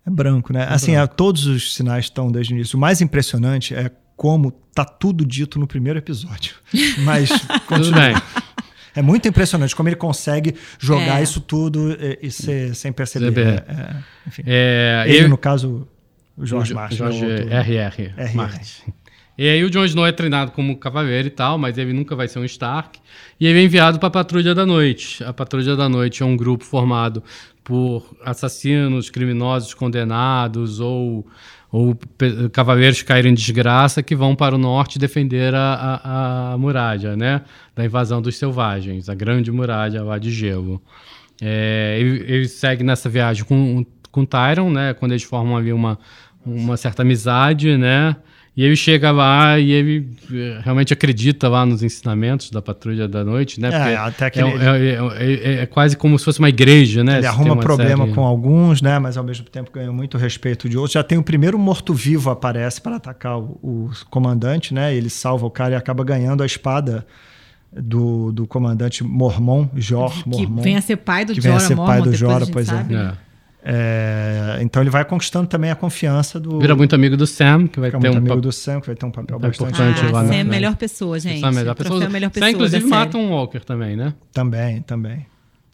[0.05, 0.65] É branco, né?
[0.69, 2.77] assim, é, todos os sinais estão desde o início.
[2.77, 6.55] O mais impressionante é como tá tudo dito no primeiro episódio.
[6.99, 7.99] Mas Tudo continua.
[7.99, 8.15] bem.
[8.95, 11.23] É muito impressionante como ele consegue jogar É.
[11.23, 13.31] isso tudo e, e ser, sem perceber.
[13.31, 13.63] Perceber.
[13.67, 13.95] É, é,
[14.27, 14.43] enfim.
[14.45, 15.87] É, ele, ele- no caso,
[16.35, 16.95] o George Jo- Martin.
[16.95, 17.59] Jorge né.
[17.59, 18.13] R.R..
[18.33, 18.91] Martin.
[19.41, 22.27] E aí o Jon Snow é treinado como cavaleiro e tal, mas ele nunca vai
[22.27, 22.99] ser um Stark.
[23.39, 25.23] E ele é enviado para a Patrulha da Noite.
[25.23, 27.23] A Patrulha da Noite é um grupo formado
[27.63, 31.25] por assassinos, criminosos condenados ou,
[31.71, 31.97] ou
[32.51, 37.15] cavaleiros que caíram em desgraça que vão para o norte defender a, a, a muralha,
[37.15, 37.41] né?
[37.73, 40.81] Da invasão dos selvagens, a grande muralha lá de gelo.
[41.41, 44.93] É, ele, ele segue nessa viagem com, com Tyron, né?
[44.93, 45.97] Quando eles formam ali uma,
[46.45, 48.17] uma certa amizade, né?
[48.59, 53.23] E ele chega lá e ele eh, realmente acredita lá nos ensinamentos da Patrulha da
[53.23, 53.69] Noite, né?
[53.69, 56.49] É, Porque até que é, ele- é- é- é- é quase como se fosse uma
[56.49, 57.19] igreja, né?
[57.19, 58.99] Ele arruma problema série- com alguns, né?
[58.99, 60.91] Mas ao mesmo tempo ganha muito respeito de outros.
[60.91, 64.93] Já tem o primeiro morto-vivo aparece para atacar o, o comandante, né?
[64.93, 67.07] Ele salva o cara e acaba ganhando a espada
[67.71, 70.61] do, do comandante Mormon, Jor Que Mormon.
[70.61, 72.51] vem a ser pai do Que vem a ser pai do depois Jorah, a gente
[72.51, 72.71] pois é.
[72.71, 72.95] sabe.
[72.95, 73.13] É.
[73.61, 76.59] É, então ele vai conquistando também a confiança do.
[76.59, 78.41] Vira muito amigo do Sam, que vai fica ter muito um amigo papel.
[78.41, 80.41] do Sam, que vai ter um papel É bastante importante Ah, lá na Sam é
[80.41, 81.39] a melhor pessoa, gente.
[81.41, 82.09] Sam é a melhor pessoa.
[82.09, 84.13] melhor Sam, pessoa inclusive, mata um Walker também, né?
[84.31, 85.25] Também, também.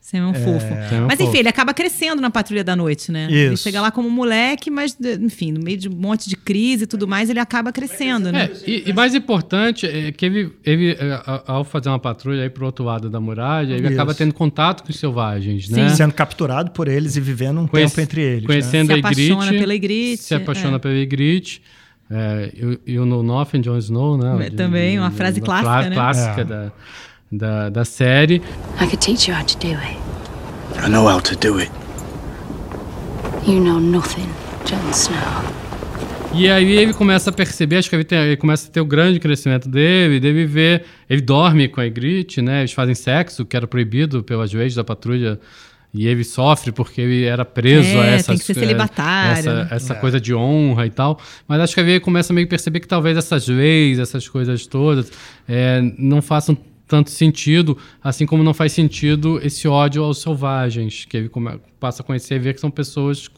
[0.07, 0.59] Sam é um fofo.
[0.59, 1.29] Sam é um mas fofo.
[1.31, 3.25] enfim, ele acaba crescendo na Patrulha da Noite, né?
[3.27, 3.63] Ele Isso.
[3.63, 7.07] chega lá como moleque, mas, enfim, no meio de um monte de crise e tudo
[7.07, 8.51] mais, ele acaba crescendo, né?
[8.67, 12.51] É, e, e mais importante é que ele, ele é, ao fazer uma patrulha aí
[12.51, 13.93] pro outro lado da muralha, ele Isso.
[13.93, 15.73] acaba tendo contato com os selvagens, Sim.
[15.73, 15.89] né?
[15.89, 18.41] Sendo capturado por eles e vivendo um Conhece- tempo entre eles.
[18.43, 18.47] né?
[18.47, 19.59] Conhecendo Se a apaixona Ygritte.
[19.59, 20.79] pela Ygritte, Se apaixona é.
[20.79, 21.63] pela Ygritte.
[22.11, 22.51] É,
[22.85, 24.45] e o No Nothing, Jon Snow, né?
[24.45, 25.95] É, também, uma frase uma clássica, né?
[25.95, 26.43] clássica É.
[26.43, 26.71] da,
[27.31, 28.35] da, da série.
[28.81, 29.97] I could teach you how to do it.
[30.85, 31.71] I know how to do it.
[33.47, 34.27] You know nothing,
[34.65, 35.15] Jon Snow.
[36.33, 38.85] E aí ele começa a perceber, acho que ele, tem- ele começa a ter o
[38.85, 42.59] grande crescimento dele, dele ver, ele dorme com a Ygritte, né?
[42.61, 45.39] Eles fazem sexo, que era proibido pelas leis da patrulha,
[45.93, 49.53] e ele sofre porque ele era preso É, a essa tem que ser celibatário, essa,
[49.53, 49.67] né?
[49.71, 51.17] essa coisa de honra e tal.
[51.47, 54.27] Mas acho que aí ele começa a meio que perceber que talvez essas leis, essas
[54.27, 55.09] coisas todas,
[55.47, 56.57] é, não façam
[56.87, 61.31] tanto sentido, assim como não faz sentido esse ódio aos selvagens, que ele
[61.79, 63.29] passa a conhecer e ver que são pessoas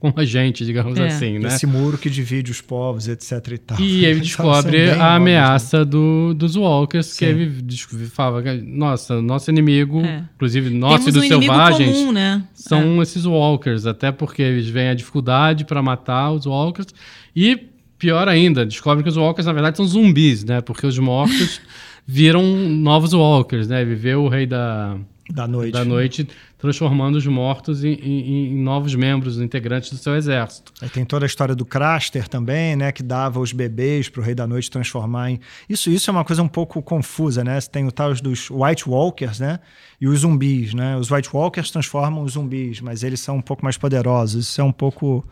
[0.00, 1.08] como a gente, digamos É.
[1.08, 1.48] assim, né?
[1.48, 3.80] Esse muro que divide os povos, etc e tal.
[3.80, 5.02] E ele descobre a óbvios, né?
[5.04, 7.32] ameaça do, dos Walkers, que Sim.
[7.32, 7.80] ele des-
[8.12, 10.22] fala, que, nossa, nosso inimigo, É.
[10.36, 12.44] inclusive nosso Temos e um dos inimigo selvagens, comum, né?
[12.54, 16.86] são esses Walkers, até porque eles veem a dificuldade para matar os Walkers.
[17.34, 17.58] E,
[17.98, 20.60] pior ainda, descobrem que os Walkers, na verdade, são zumbis, né?
[20.60, 21.60] Porque os mortos
[22.10, 23.84] viram novos Walkers, né?
[23.84, 24.96] Viveu o rei da,
[25.30, 25.72] Da noite.
[25.72, 30.72] da noite transformando os mortos em, em- em novos membros, integrantes do seu exército.
[30.82, 32.90] Aí tem toda a história do Craster também, né?
[32.90, 35.38] Que dava os bebês para o Rei da Noite transformar em.
[35.68, 37.60] Isso, isso é uma coisa um pouco confusa, né?
[37.60, 39.60] Você tem o tal dos White Walkers, né?
[40.00, 40.96] E os zumbis, né?
[40.96, 44.46] Os White Walkers transformam os zumbis, mas eles são um pouco mais poderosos.
[44.48, 45.24] Isso é um pouco.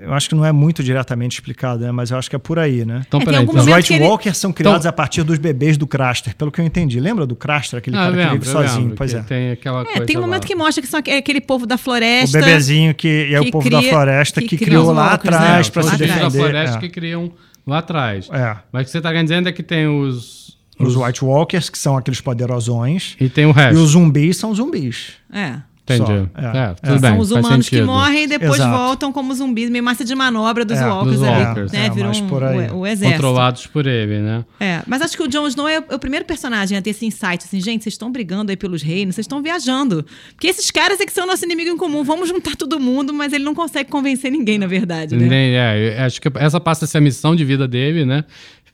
[0.00, 1.92] Eu acho que não é muito diretamente explicado, né?
[1.92, 3.02] Mas eu acho que é por aí, né?
[3.06, 5.76] Então, É, peraí, então, Os White ele- Walkers são criados Então- a partir dos bebês
[5.76, 6.98] do Craster, pelo que eu entendi.
[7.00, 8.80] Lembra do Craster, aquele Ah, cara eu que lembro, vive eu sozinho?
[8.82, 9.22] lembro Pois é.
[9.22, 10.46] Tem aquela É, coisa tem um momento lá.
[10.48, 12.38] que mostra que são aque- aquele povo da O floresta.
[12.38, 15.36] bebezinho que é que o povo cria- da floresta que, que criou lá walkers, né?
[15.36, 15.98] atrás Não, para Os se atrás.
[16.12, 16.50] bichos da defender.
[16.50, 16.80] floresta é.
[16.80, 17.32] que criam
[17.66, 18.28] lá atrás.
[18.32, 18.56] É.
[18.72, 20.44] Mas o que você está querendo dizer é que tem os...
[20.78, 23.16] Os White Walkers, que são aqueles poderosões.
[23.20, 23.78] E tem o resto.
[23.78, 25.12] E os zumbis são zumbis.
[25.32, 25.58] É.
[25.86, 26.06] Entendi.
[26.06, 26.98] Só, É, é, tudo é.
[26.98, 27.10] bem.
[27.10, 28.74] São os humanos que morrem e depois Exato.
[28.76, 31.72] voltam como zumbis, meio massa de manobra dos É, walkers dos ali, walkers.
[31.72, 31.86] né?
[31.86, 33.12] É, mais um- o, o exército.
[33.20, 34.44] Controlados por ele, né?
[34.58, 36.90] É, mas acho que o Jon Snow é o, é o primeiro personagem a ter
[36.90, 40.06] esse insight, assim, gente, vocês estão brigando aí pelos reinos, vocês estão viajando.
[40.30, 43.34] Porque esses caras é que são nosso inimigo em comum, vamos juntar todo mundo, mas
[43.34, 45.26] ele não consegue convencer ninguém, na verdade, né?
[45.26, 48.24] Nem- é, acho que essa passa a ser a missão de vida dele, né?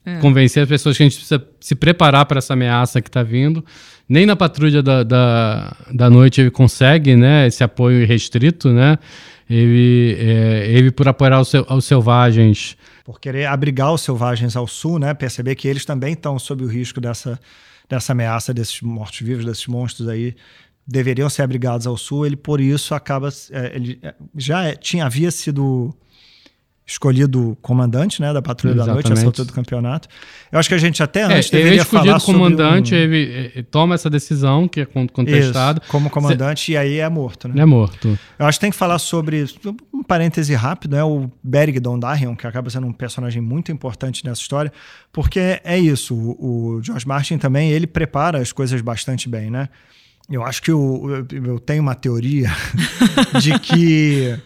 [0.05, 0.19] É.
[0.19, 3.65] Convencer as pessoas que a gente precisa se preparar para essa ameaça que está vindo.
[4.09, 7.47] Nem na patrulha da, da, da noite ele consegue, né?
[7.47, 8.99] Esse apoio restrito, né?
[9.49, 14.99] Ele, é, ele por apoiar os, os selvagens, Por querer abrigar os selvagens ao sul,
[14.99, 15.13] né?
[15.13, 17.39] Perceber que eles também estão sob o risco dessa,
[17.89, 20.35] dessa ameaça desses mortos-vivos, desses monstros aí.
[20.87, 22.25] Deveriam ser abrigados ao sul.
[22.25, 23.29] Ele, por isso, acaba.
[23.51, 25.95] é, ele é, já é- tinha, havia sido
[26.91, 29.27] escolhido comandante né, da Patrulha da Noite, essa Exatamente.
[29.27, 30.09] altura do campeonato.
[30.51, 32.99] Eu acho que a gente até É, antes é deveria falar sobre comandante, um...
[32.99, 35.81] ele, toma essa decisão que é con- contestado.
[35.87, 37.63] Como comandante, e aí é morto, né?
[37.63, 38.19] É morto.
[38.37, 39.45] Eu acho que tem que falar sobre,
[39.95, 41.05] um parêntese rápido, né?
[41.05, 44.73] O Beric Dondarrion, que acaba sendo um personagem muito importante nessa história,
[45.13, 49.69] porque é isso, o, o George Martin também, ele prepara as coisas bastante bem, né?
[50.29, 52.51] Eu acho que o, eu, eu tenho uma teoria
[53.41, 54.37] de que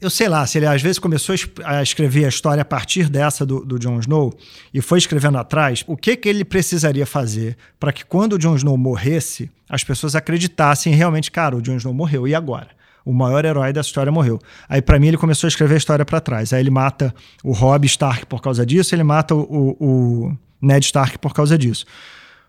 [0.00, 2.64] eu sei lá, se ele às vezes começou a es- a escrever a história a
[2.64, 4.36] partir dessa do, do Jon Snow
[4.72, 8.54] e foi escrevendo atrás, o que, que ele precisaria fazer para que quando o Jon
[8.56, 12.68] Snow morresse, as pessoas acreditassem realmente, cara, o Jon Snow morreu, e agora?
[13.04, 14.38] O maior herói dessa história morreu.
[14.68, 16.52] Aí, para mim, ele começou a escrever a história para trás.
[16.52, 19.76] Aí ele mata o Robb Stark por causa disso, ele mata o, o-
[20.28, 21.86] o Ned Stark por causa disso.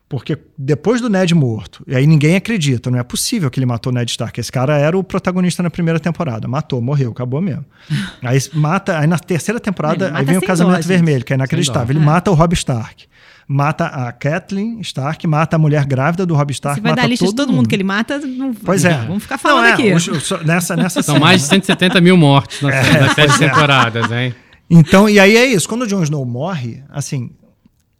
[0.10, 3.92] Porque depois do Ned morto, e aí ninguém acredita, não é possível que ele matou
[3.92, 4.40] o Ned Stark.
[4.40, 6.48] Esse cara era o protagonista na primeira temporada.
[6.48, 7.66] Matou, morreu, acabou mesmo.
[8.24, 11.94] aí mata, aí na terceira temporada, aí vem o casamento dó, vermelho, que é inacreditável.
[11.96, 13.06] Ele mata o Robb Stark.
[13.50, 16.78] Mata a Kathleen Stark, mata a mulher grávida do Robb Stark.
[16.80, 18.98] Você vai mata dar lista de todo mundo que ele mata, não, Pois é.
[19.06, 19.94] vamos ficar falando Não, é, aqui.
[19.94, 21.26] os- os- nessa, nessa São cena.
[21.26, 24.34] mais de 170 mil mortes nas, É, nas sete temporadas, hein?
[24.70, 25.68] Então, e aí é isso.
[25.68, 27.30] Quando o Jon Snow morre, assim,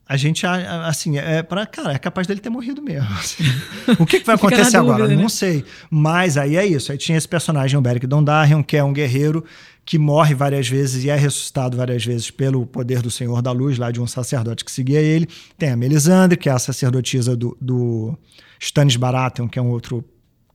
[0.10, 3.10] a gente, assim, é para cara, é capaz dele ter morrido mesmo.
[3.14, 3.44] assim.
[4.00, 5.00] O que, que vai acontecer agora?
[5.00, 5.22] dúvida, né?
[5.22, 5.66] Não sei.
[5.90, 6.92] Mas aí é isso.
[6.92, 9.44] Aí tinha esse personagem, o Beric Dondarrion, que é um guerreiro
[9.86, 13.78] que morre várias vezes e é ressuscitado várias vezes pelo poder do Senhor da Luz,
[13.78, 15.28] lá de um sacerdote que seguia ele.
[15.58, 18.18] Tem a Melisandre, que é a sacerdotisa do, do
[18.60, 20.04] Stannis Baratheon, que é um outro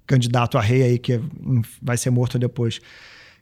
[0.06, 2.80] candidato a rei aí que hum, vai ser morto depois,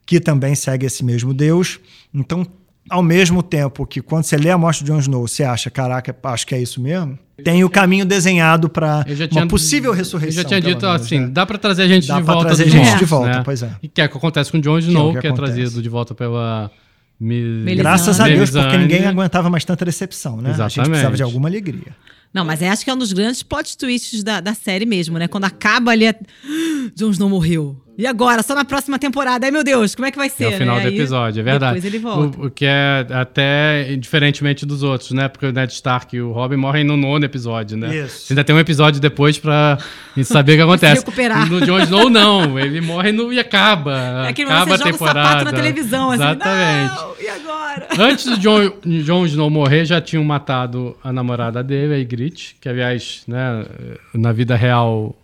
[0.05, 1.79] que também segue esse mesmo Deus.
[2.13, 2.45] Então,
[2.91, 6.13] ao mesmo tempo que quando você lê a morte de Jon Snow, você acha, caraca,
[6.23, 10.43] acho que é isso mesmo, tem o caminho desenhado para uma possível ressurreição.
[10.43, 11.27] Eu já tinha dito menos, assim, né?
[11.27, 13.29] dá pra trazer a gente Dá de pra volta trazer dos gente mortos, de volta,
[13.29, 13.41] né?
[13.45, 13.71] pois é.
[13.81, 15.53] E que é o que acontece com o Jon Snow, que que, é acontece.
[15.53, 16.69] trazido de volta pela
[17.17, 17.75] Melisandre.
[17.75, 20.49] Graças a Deus, porque ninguém aguentava mais tanta decepção, né?
[20.49, 20.89] A gente Exatamente.
[20.89, 21.95] precisava de alguma alegria.
[22.33, 25.27] Não, mas acho que é um dos grandes plot twists da, da série mesmo, né?
[25.27, 26.15] Quando acaba ali, a...
[26.95, 27.81] Jon Snow morreu.
[27.97, 28.41] E agora?
[28.41, 29.45] Só na próxima temporada.
[29.45, 30.45] Ai, meu Deus, como é que vai ser?
[30.45, 30.81] É o final né?
[30.83, 31.75] do Aí, episódio, é verdade.
[31.75, 32.39] Depois ele volta.
[32.39, 35.27] O, o que é até diferentemente dos outros, né?
[35.27, 37.95] Porque o Ned Stark e o Robin morrem no nono episódio, né?
[37.95, 38.27] Isso.
[38.27, 39.77] Você ainda tem um episódio depois pra
[40.23, 41.01] saber o que acontece.
[41.01, 41.49] recuperar.
[41.49, 42.57] No Jon Snow, não.
[42.57, 44.25] Ele morre no, e acaba.
[44.25, 45.29] É aquele acaba momento a que você joga o temporada.
[45.29, 46.23] sapato na televisão, assim.
[46.23, 46.95] Exatamente.
[46.95, 47.87] Não, e agora?
[47.99, 48.71] Antes do Jon,
[49.03, 53.65] Jon Snow morrer, já tinham matado a namorada dele, a Ygritte, que aliás, né,
[54.13, 55.15] na vida real...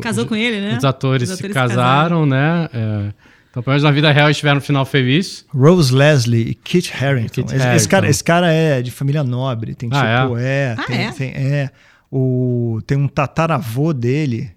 [0.00, 0.76] Casou com ele, né?
[0.78, 2.68] Os atores, Os se atores casaram, né?
[2.72, 3.12] é.
[3.50, 5.44] então, pelo menos na vida real, eles tiveram um final feliz.
[5.54, 7.42] Rose Leslie e Kit Harington.
[7.42, 7.88] Kit esse, esse Harington.
[7.90, 9.74] cara, esse cara é de família nobre.
[9.74, 10.74] Tem Ah, tipo, é?
[10.78, 11.12] Ah, tem, é?
[11.12, 11.70] Tem, é.
[12.10, 14.50] O, tem um tataravô dele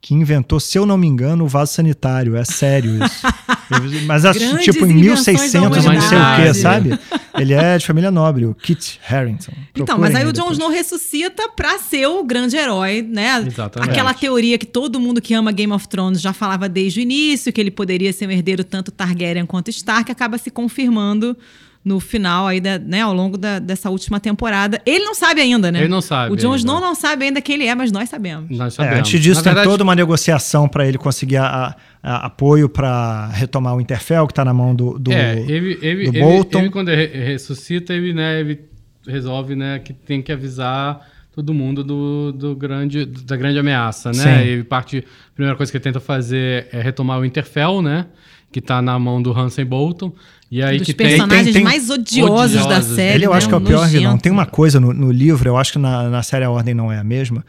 [0.00, 2.36] que inventou, se eu não me engano, o vaso sanitário.
[2.36, 3.26] É sério isso.
[3.70, 6.58] Eu- Mas acho, Grandes tipo em invenções da 1600, não sei o que, humanidade.
[6.58, 6.98] sabe?
[7.36, 9.52] Ele é de família nobre, o Kit Harington.
[9.76, 10.50] Então, mas aí o Jon.
[10.52, 13.44] Snow ressuscita pra ser o grande herói, né?
[13.46, 13.90] Exatamente.
[13.90, 17.52] Aquela teoria que todo mundo que ama Game of Thrones já falava desde o início,
[17.52, 21.36] que ele poderia ser um herdeiro tanto Targaryen quanto Stark, acaba se confirmando
[21.84, 24.80] no final aí, da, né, ao longo da- dessa última temporada.
[24.84, 25.78] Ele não sabe ainda, né?
[25.80, 26.54] Ele não sabe O Jon.
[26.56, 28.50] Snow não sabe ainda quem ele é, mas nós sabemos.
[28.56, 28.98] Nós É, sabemos.
[28.98, 32.68] antes disso, Na tem verdade, toda uma negociação para ele conseguir a- a- a- apoio
[32.68, 36.20] para retomar o Interfell, que está na mão do, do, é, ele, ele, do ele,
[36.20, 36.58] Bolton.
[36.60, 38.60] ele, quando re- ressuscita, ele, né, ele
[39.06, 41.00] resolve né, que tem que avisar
[41.34, 44.14] todo mundo do, do grande, da grande ameaça, né?
[44.42, 44.48] Sim.
[44.48, 48.06] Ele parte, a primeira coisa que ele tenta fazer é retomar o Interfell, né?
[48.50, 50.12] Que tá na mão do Hansen Bolton.
[50.50, 52.96] E aí Dos que tem, personagens tem- tem- mais odiosos, da odiosos.
[52.96, 53.14] série.
[53.16, 53.36] Ele eu né?
[53.36, 54.04] acho que é o pior vilão.
[54.12, 54.22] nojento.
[54.22, 56.90] Tem uma coisa no, no livro, eu acho que na, na série a ordem não
[56.90, 57.44] é a mesma.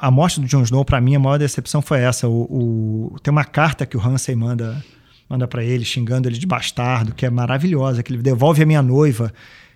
[0.00, 2.28] A morte do Jon Snow, para mim, a maior decepção foi essa.
[2.28, 4.82] O, o- tem uma carta que o Hansen manda,
[5.28, 8.82] manda para ele, xingando ele de bastardo, que é maravilhosa, que ele devolve a minha
[8.82, 9.32] noiva.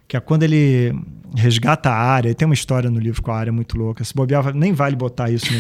[0.09, 0.93] Que é quando ele
[1.37, 2.31] resgata a área.
[2.31, 4.03] E tem uma história no livro com a área muito louca.
[4.03, 5.59] Se bobear, nem vale botar isso no,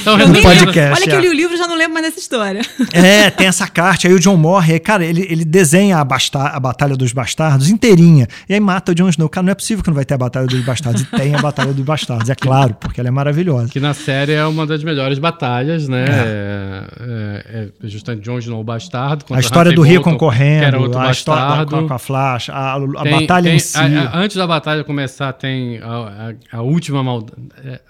[0.00, 0.94] Então, Eu nem podcast, lembro.
[0.94, 1.22] Olha que eu é.
[1.22, 2.60] li o livro e já não lembro mais dessa história.
[2.92, 4.06] É, tem essa carta.
[4.08, 4.74] Aí o John morre.
[4.74, 8.26] Aí, cara, ele, ele desenha a, basta- a Batalha dos Bastardos inteirinha.
[8.48, 9.28] E aí mata o Jon Snow.
[9.28, 11.02] Cara, não é possível que não vai ter a Batalha dos Bastardos.
[11.02, 12.28] E tem a Batalha dos Bastardos.
[12.30, 13.68] É claro, porque ela é maravilhosa.
[13.68, 16.04] Que na série é uma das melhores batalhas, né?
[16.08, 19.24] É, é- é justamente Jon Snow bastardo.
[19.30, 22.74] A história do Rickon Bolton, que era correndo, outro a história com a Flash, a,
[22.74, 23.76] a Tem- batalha tem- em si.
[23.76, 27.40] a- a- antes da batalha começar, tem a, a- a última maldade.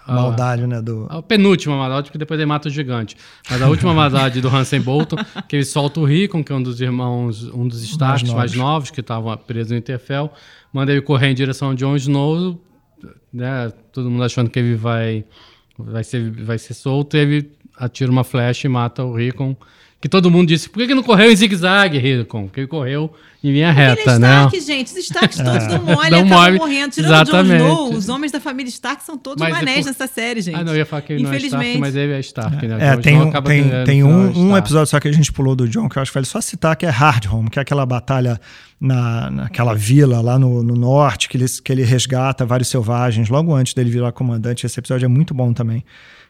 [0.07, 0.81] A, maldade, né?
[0.83, 1.07] Do...
[1.11, 3.17] A penúltima maldade, porque depois ele mata o gigante.
[3.51, 5.17] Mas a última maldade do Hansen Bolton,
[5.49, 8.55] que ele solta o Rickon, que é um dos irmãos, um dos Starks Mais mais,
[8.55, 8.91] novos.
[8.91, 10.31] que estavam presos no Interfell,
[10.73, 12.61] manda ele correr em direção ao Jon Snow,
[13.33, 13.73] né?
[13.93, 15.25] Todo mundo achando que ele vai,
[15.79, 19.57] vai, ser, vai ser solto, e ele atira uma flecha e mata o Rickon.
[20.07, 22.45] Que todo mundo disse, por que, que não correu em zigue-zague, Rickon?
[22.45, 24.29] Porque ele correu em linha Ele é reta, né?
[24.29, 24.93] Stark, gente.
[24.93, 26.93] Os Starks todos dão mole e Dão acabam mole, morrendo.
[26.93, 27.63] Tirando o Jon exatamente.
[27.65, 30.55] Snow, os homens da família Stark são todos Mas é manés por- nessa série, gente.
[30.55, 31.81] Ah, não, eu ia falar que ele não é Stark, Infelizmente.
[31.81, 32.77] mas ele é Stark, né?
[32.79, 35.33] É, tem, um, acaba tem, tem final um, é um episódio só que a gente
[35.33, 37.59] pulou do John, que eu acho que vale só citar, que é Hard Home, que
[37.59, 38.41] é aquela batalha
[38.81, 43.53] na, naquela vila lá no, no norte, que ele, que ele resgata vários selvagens, logo
[43.53, 44.67] antes dele virar comandante.
[44.67, 45.85] Esse episódio é muito bom também.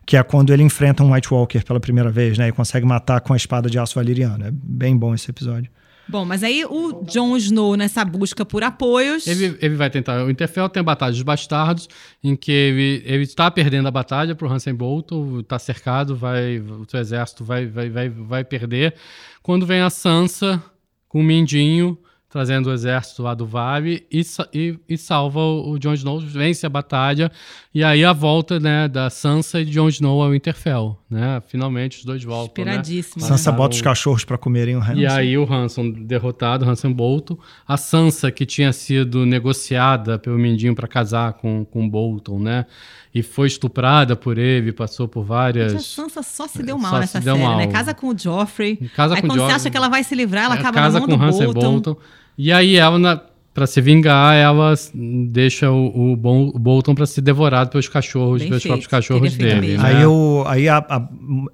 [0.06, 2.48] Que é quando ele enfrenta um White Walker pela primeira vez, né?
[2.48, 4.46] E consegue matar com a espada de aço valeriano.
[4.46, 5.68] É bem bom esse episódio.
[6.08, 9.26] Bom, mas aí o Jon Snow, nessa busca por apoios.
[9.26, 10.24] Ele, ele vai tentar.
[10.24, 11.88] O Interfell tem a Batalha dos Bastardos,
[12.22, 16.60] em que ele, ele está perdendo a batalha para o Hansen Bolton, está cercado, vai,
[16.60, 18.94] o seu exército vai, vai, vai, vai perder.
[19.42, 20.62] Quando vem a Sansa
[21.08, 21.98] com o Mindinho,
[22.36, 24.20] trazendo o exército lá do Vale e,
[24.52, 27.32] e, e salva o, o Jon Snow, vence a batalha.
[27.74, 30.98] E aí a volta né, da Sansa e de Jon Snow ao Interfell.
[31.08, 31.42] Né?
[31.48, 32.62] Finalmente os dois voltam.
[32.62, 32.72] né?
[32.72, 33.22] Esperadíssimo.
[33.22, 33.28] né?
[33.28, 34.96] Sansa bota os cachorros para comerem o Hanson.
[34.98, 37.38] E aí o Hanson derrotado, Hanson Bolton.
[37.66, 42.66] A Sansa, que tinha sido negociada pelo Mindinho para casar com, com Bolton, né?
[43.14, 45.84] E foi estuprada por ele, passou por Gente, A várias...
[45.86, 47.56] Sansa só se deu mal Só nessa se deu série, mal.
[47.56, 47.66] né?
[47.68, 48.76] Casa com o Joffrey.
[48.94, 49.56] Casa aí com quando você Joffrey.
[49.56, 51.46] acha que ela vai se livrar, ela É, acaba casa na mão com do Hansen
[51.46, 51.60] Bolton.
[51.72, 51.96] Bolton.
[52.38, 53.20] E aí ela, na,
[53.54, 58.40] pra se vingar, ela deixa o, o Bol- o Bolton para ser devorado pelos cachorros,
[58.40, 58.72] Bem pelos feito.
[58.72, 59.76] próprios cachorros dele.
[59.78, 59.82] né?
[59.82, 61.08] Aí, o, aí a, a,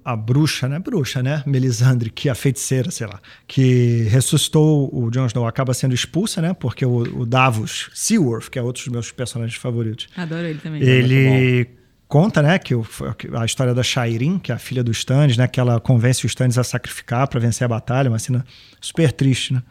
[0.05, 0.79] a bruxa, né?
[0.81, 1.43] Bruxa, né?
[1.47, 6.43] Melisandre, que é a feiticeira, sei lá, que ressuscitou o Jon Snow, acaba sendo expulsa,
[6.43, 6.53] né?
[6.55, 10.83] Porque o, o Davos Seaworth, que é outro dos meus personagens favoritos, Adoro ele também.
[10.83, 11.69] ele
[12.09, 12.85] conta, né, que o-
[13.39, 15.47] a história da Shairin, que é a filha do Stannis, né?
[15.47, 18.45] Que ela convence o Stannis a sacrificar para vencer a batalha, uma cena
[18.81, 19.63] super triste, né?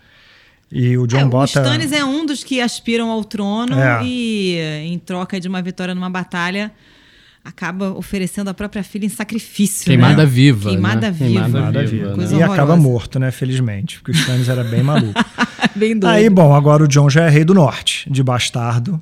[0.71, 1.59] E o John É, o bota...
[1.61, 4.01] Stannis é um dos que aspiram ao trono É.
[4.03, 6.71] e, em troca de uma vitória numa batalha,
[7.43, 9.85] acaba oferecendo a própria filha em sacrifício.
[9.85, 10.29] Queimada né?
[10.29, 11.11] viva, Queimada né?
[11.11, 11.41] viva.
[11.43, 12.37] Queimada viva, né?
[12.37, 13.31] E acaba morto, né?
[13.31, 15.13] Felizmente, porque o Stannis era bem maluco.
[15.75, 16.11] Bem doido.
[16.13, 19.01] Aí, bom, agora o John já é rei do norte, de bastardo.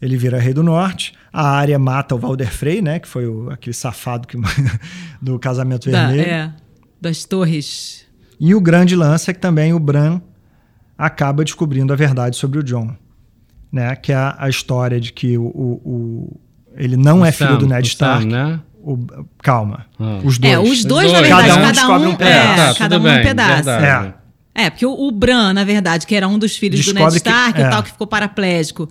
[0.00, 1.12] Ele vira rei do norte.
[1.32, 3.00] A área mata o Valder Frey, né?
[3.00, 4.36] Que foi o- aquele safado que,
[5.20, 6.28] do casamento Da- vermelho.
[6.30, 6.52] é,
[7.00, 8.04] das torres.
[8.38, 10.20] E o grande lance é que também o Bran
[10.96, 12.94] acaba descobrindo a verdade sobre o John.
[13.72, 13.94] Né?
[13.96, 16.40] Que é a, história de que o, o- o-
[16.76, 18.26] ele não O é filho Sam, do Ned o Sam, Stark.
[18.26, 18.60] né?
[18.82, 18.98] O-
[19.42, 19.86] calma.
[19.98, 20.20] Ah.
[20.22, 20.52] Os dois.
[20.54, 21.28] É, os dois, na dois.
[21.28, 22.60] verdade, Cada um cada descobre um, um pedaço.
[22.60, 23.64] é, Tá, cada um um bem, pedaço.
[23.64, 24.14] verdade.
[24.54, 24.64] É.
[24.66, 27.20] É, porque o, o Bran, na verdade, que era um dos filhos do Ned Descobre
[27.20, 27.66] que- Stark é.
[27.66, 28.88] e tal, que ficou paraplégico.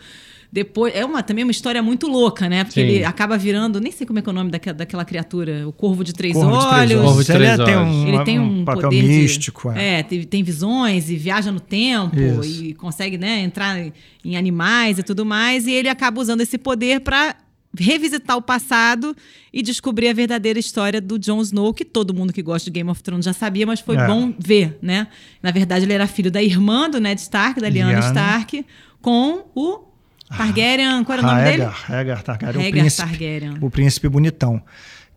[0.53, 2.63] Depois, é uma, também uma história muito louca, né?
[2.63, 2.85] Porque Sim.
[2.87, 5.73] ele acaba virando, nem sei como é que é o nome daquela, daquela criatura, o
[5.73, 7.01] Corvo de Três Corvo de Três Olhos.
[7.03, 7.95] Corvo de Ele Três é- tem Olhos.
[7.95, 9.73] um, Ele tem um, papel poder místico.
[9.73, 9.99] de, é.
[9.99, 12.43] é, tem, tem visões e viaja no tempo Isso.
[12.63, 13.79] e consegue, né, entrar
[14.23, 17.35] em animais e tudo mais, e ele acaba usando esse poder para
[17.75, 19.15] revisitar o passado
[19.51, 22.91] e descobrir a verdadeira história do Jon Snow, que todo mundo que gosta de Game
[22.91, 24.05] of Thrones já sabia, mas foi É.
[24.05, 25.07] bom ver, né?
[25.41, 27.97] Na verdade, ele era filho da irmã do Ned Stark, da Lyanna.
[28.01, 28.63] Stark,
[29.01, 29.91] com o
[30.37, 31.63] Targaryen, qual era o nome dele?
[31.63, 33.57] Rhaegar, Rhaegar Targaryen, o príncipe, Targaryen.
[33.61, 34.63] o príncipe bonitão,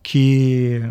[0.02, 0.82] que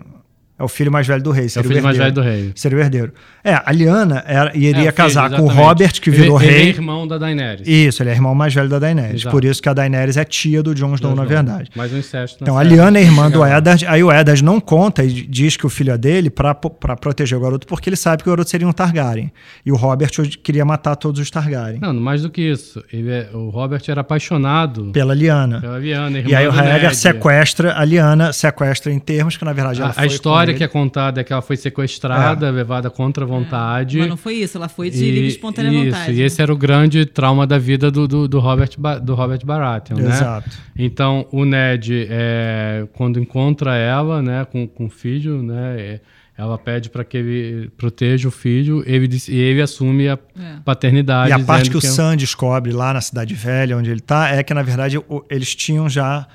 [0.57, 1.43] é o filho mais velho do rei.
[1.43, 2.51] É o seria filho mais velho do rei.
[2.55, 3.13] Seria o herdeiro.
[3.43, 5.47] É, a Lyanna era, É, iria o filho, casar com o.
[5.47, 6.61] Robert, que Ele- virou ele rei.
[6.63, 7.67] é irmão da Daenerys.
[7.67, 9.21] Isso, ele é irmão mais velho da Daenerys.
[9.21, 9.31] Exato.
[9.35, 11.69] Por isso que a Daenerys é tia do Jon Snow, na verdade.
[11.75, 12.39] Mais um incesto.
[12.41, 12.63] Então, a.
[12.63, 13.45] Lyanna é irmã do.
[13.45, 13.85] Eddard.
[13.85, 17.37] Aí o Eddard não conta e diz que o filho é dele pra, pra proteger
[17.37, 19.31] o garoto, porque ele sabe que o garoto seria um Targaryen.
[19.65, 20.09] E o Robert
[20.43, 21.79] queria matar todos os Targaryen.
[21.81, 22.83] Não, mais do que isso.
[22.91, 25.61] Ele é- o Robert era apaixonado Pela Lyanna.
[25.61, 29.53] pela Lyanna, irmã E aí o Rhaegar sequestra a Lyanna, sequestra em termos que na
[29.53, 30.13] verdade ela A, foi a com
[30.45, 33.97] história que é contada é que ela foi sequestrada, levada contra a vontade.
[33.99, 36.13] Mas não foi isso, ela foi de livre e espontânea isso, vontade.
[36.13, 38.69] E esse era o grande trauma da vida do, do, do Robert,
[39.01, 40.09] do Robert Baratheon, né?
[40.09, 40.49] Exato.
[40.77, 45.99] Então, o Ned, é, quando encontra ela, né, com, com o filho, né, é,
[46.37, 50.19] Ela pede para que ele proteja o filho ele, e ele assume a
[50.65, 51.29] paternidade.
[51.29, 54.01] E a parte dizendo que o é- Sam descobre lá na Cidade Velha, onde ele
[54.01, 56.27] tá, é que, na verdade, eles tinham já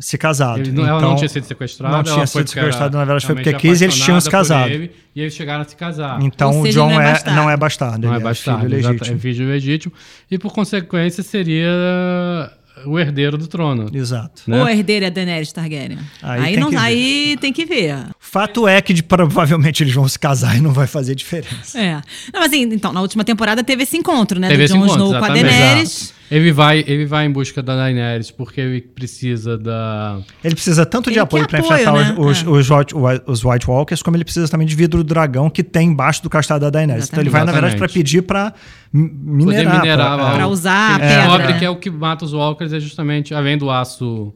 [0.00, 0.60] se casado.
[0.60, 1.96] ele não- ela Então, não tinha sido sequestrada.
[1.96, 4.70] Não tinha ela sido sequestrada, na verdade, foi porque quis e eles tinham se casado.
[4.70, 6.22] ele, e eles chegaram a se casar.
[6.22, 7.36] Então Ou o seja, John não é é, bastardo.
[7.40, 9.16] não é bastardo, Não ele é bastardo, filho exato, legítimo.
[9.16, 9.92] é filho legítimo.
[10.30, 11.68] E por consequência seria
[12.86, 13.90] o herdeiro do trono.
[13.92, 14.42] Exato.
[14.46, 14.58] né?
[14.60, 15.98] Ou a herdeira é a Daenerys Targaryen.
[16.22, 16.82] Aí Aí, tem não, que ver.
[16.82, 17.96] aí tem que ver.
[18.20, 21.76] Fato é que de- provavelmente eles vão se casar e não vai fazer diferença.
[21.78, 21.94] É.
[22.32, 24.46] Não, mas assim, então, na última temporada teve esse encontro, né?
[24.46, 25.44] Teve do esse Jon encontro, Snow com a exatamente.
[25.58, 26.14] Daenerys.
[26.30, 30.18] Ele vai, ele vai em busca da Daenerys porque ele precisa da.
[30.44, 32.14] Ele precisa tanto de Ele apoio quer para apoio, enfrentar né?
[32.18, 32.48] os, os, É.
[32.50, 32.94] os White,
[33.26, 36.28] os White Walkers, como ele precisa também de vidro do dragão que tem embaixo do
[36.28, 37.08] castelo da Daenerys.
[37.08, 38.04] Então ele vai, na verdade, para Exatamente.
[38.04, 38.52] pedir para
[38.92, 39.64] minerar.
[39.72, 40.34] poder minerar pra- é.
[40.34, 41.16] Pra usar a Ele pedra.
[41.22, 41.58] descobre né?
[41.58, 44.34] que é o que mata os Walkers, é justamente, além do aço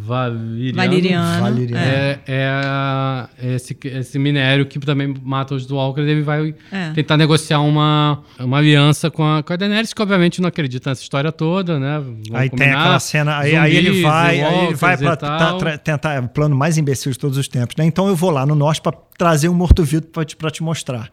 [0.00, 0.76] valiriano.
[0.76, 1.40] Valeriano.
[1.42, 1.84] Valeriano.
[1.86, 6.06] É, é a- esse, esse minério que também mata os Walkers.
[6.08, 6.90] Ele vai É.
[6.90, 11.02] tentar negociar uma, uma aliança com a, com a Daenerys, que obviamente não acredita nessa
[11.02, 12.00] história toda, né?
[12.04, 12.80] Vamos Aí tem combinar.
[12.80, 15.58] aquela cena, aí, aí ele Zumbis, vai, aí ele vai para tal.
[15.78, 17.84] tentar, é o plano mais imbecil de todos os tempos, né?
[17.84, 21.10] Então eu vou lá no norte para trazer um morto-vivo para te, pra te mostrar.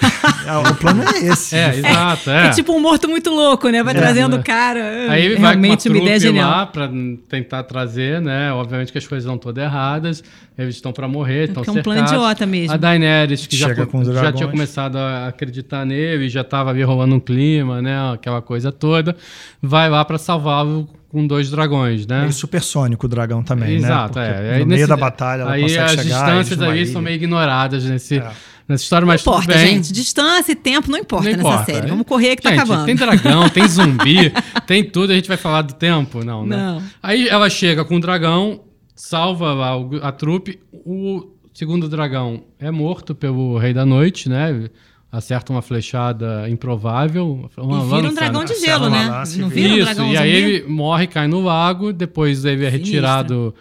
[0.46, 1.54] É, o plano é esse.
[1.54, 2.30] É, exato.
[2.30, 2.50] É, É.
[2.50, 3.82] tipo um morto muito louco, né?
[3.82, 5.10] Vai trazendo o cara.
[5.10, 6.50] Aí ele vai com uma Realmente uma ideia genial.
[6.50, 6.90] lá pra
[7.28, 8.50] tentar trazer, né?
[8.52, 10.24] Obviamente que as coisas estão todas erradas.
[10.58, 12.12] Eles estão pra morrer, estão que é um plano cercados.
[12.24, 12.72] idiota mesmo.
[12.72, 14.34] A Daenerys, que já, Chega já dragões.
[14.36, 18.12] tinha começado a acreditar nele, já tava ali rolando um clima, né?
[18.12, 19.16] Aquela coisa toda.
[19.62, 22.26] Vai lá pra salvá-lo com dois dragões, né?
[22.26, 24.28] É supersônico o dragão também, Exato, né?
[24.32, 24.42] Porque é.
[24.42, 26.04] No Aí meio nesse- da batalha ela aí consegue as chegar.
[26.04, 28.30] distâncias aí são meio ignoradas nesse, É.
[28.68, 29.66] nessa história, Não mas tudo importa, bem.
[29.76, 29.92] gente.
[29.92, 31.72] Distância e tempo não importa Não nessa importa.
[31.72, 31.86] série.
[31.88, 32.86] Vamos correr que tá Gente, acabando.
[32.86, 34.32] Tem dragão, tem zumbi,
[34.66, 35.10] tem tudo.
[35.10, 36.24] A gente vai falar do tempo?
[36.24, 36.56] Não, né?
[36.56, 36.82] Não.
[37.02, 38.60] Aí ela chega com o dragão,
[38.94, 40.60] salva o- a trupe.
[40.72, 44.68] O segundo dragão é morto pelo Rei da Noite, né?
[45.12, 47.48] Acerta uma flechada improvável.
[47.56, 48.46] Uma E vira um lança, dragão né?
[48.46, 49.08] de gelo, né?
[49.08, 49.60] lança e Não vira.
[49.68, 53.52] vira um Isso, dragão e aí ele morre, cai no lago, depois ele é retirado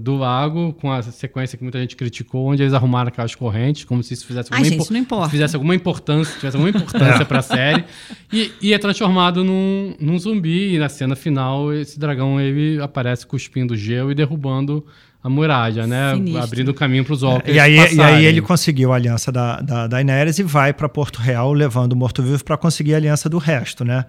[0.00, 4.02] do lago, com a sequência que muita gente criticou, onde eles arrumaram aquelas correntes, como
[4.02, 5.28] se isso fizesse Ai, alguma, gente, não importa.
[5.30, 7.84] fizesse alguma importância, tivesse alguma importância pra série.
[8.32, 13.24] E, e é transformado num, num zumbi, e na cena final, esse dragão ele aparece
[13.24, 14.84] cuspindo gelo e derrubando
[15.22, 16.14] a muralha, né?
[16.14, 16.42] Sinistro.
[16.42, 17.52] Abrindo o caminho pros orcs.
[17.52, 20.88] E aí, e aí ele conseguiu a aliança da, da, da Daenerys e vai para
[20.88, 24.04] Porto Real levando o morto-vivo para conseguir a aliança do resto, né?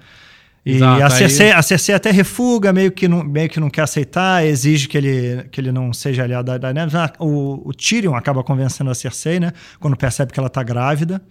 [0.66, 3.70] E Exato, a, aí- Cersei, a Cersei até refuga, meio que, não, meio que não
[3.70, 6.94] quer aceitar, exige que ele, que ele não seja aliado da Daenerys.
[6.94, 9.52] Ah, O, o Tyrion acaba convencendo a Cersei, né?
[9.80, 11.22] Quando percebe que ela tá grávida.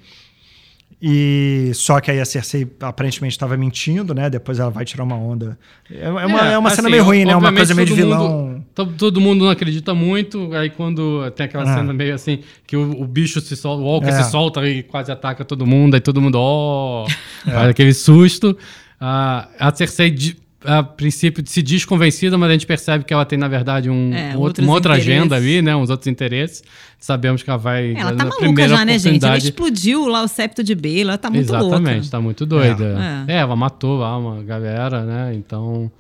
[1.01, 4.29] E só que aí a Cersei aparentemente estava mentindo, né?
[4.29, 5.57] Depois ela vai tirar uma onda.
[5.89, 7.37] É, uma, é uma cena assim, meio ruim, né?
[7.37, 8.29] Uma coisa meio de todo vilão.
[8.49, 11.77] Mundo, to- todo mundo não acredita muito, aí quando tem aquela Ah.
[11.77, 14.23] cena meio assim, que o, o bicho se solta, o Walker É.
[14.25, 17.07] se solta e quase ataca todo mundo, aí todo mundo, ó,
[17.47, 17.51] É.
[17.53, 18.59] faz aquele susto.
[19.01, 23.25] Ah, a Cersei, de- a princípio, se diz convencida, mas a gente percebe que ela
[23.25, 25.77] tem, na verdade, um, É, outro- outros uma outra agenda ali, né?
[25.77, 26.63] Uns outros interesses.
[26.99, 27.93] Sabemos que ela vai.
[27.95, 29.25] Ela tá maluca primeira já, né, gente?
[29.25, 32.11] Ela explodiu lá o septo de Bela, ela tá muito Exatamente, louca.
[32.11, 33.25] tá muito doida.
[33.29, 33.35] É.
[33.35, 33.37] É.
[33.39, 35.33] ela matou lá uma galera, né?
[35.35, 35.91] Então.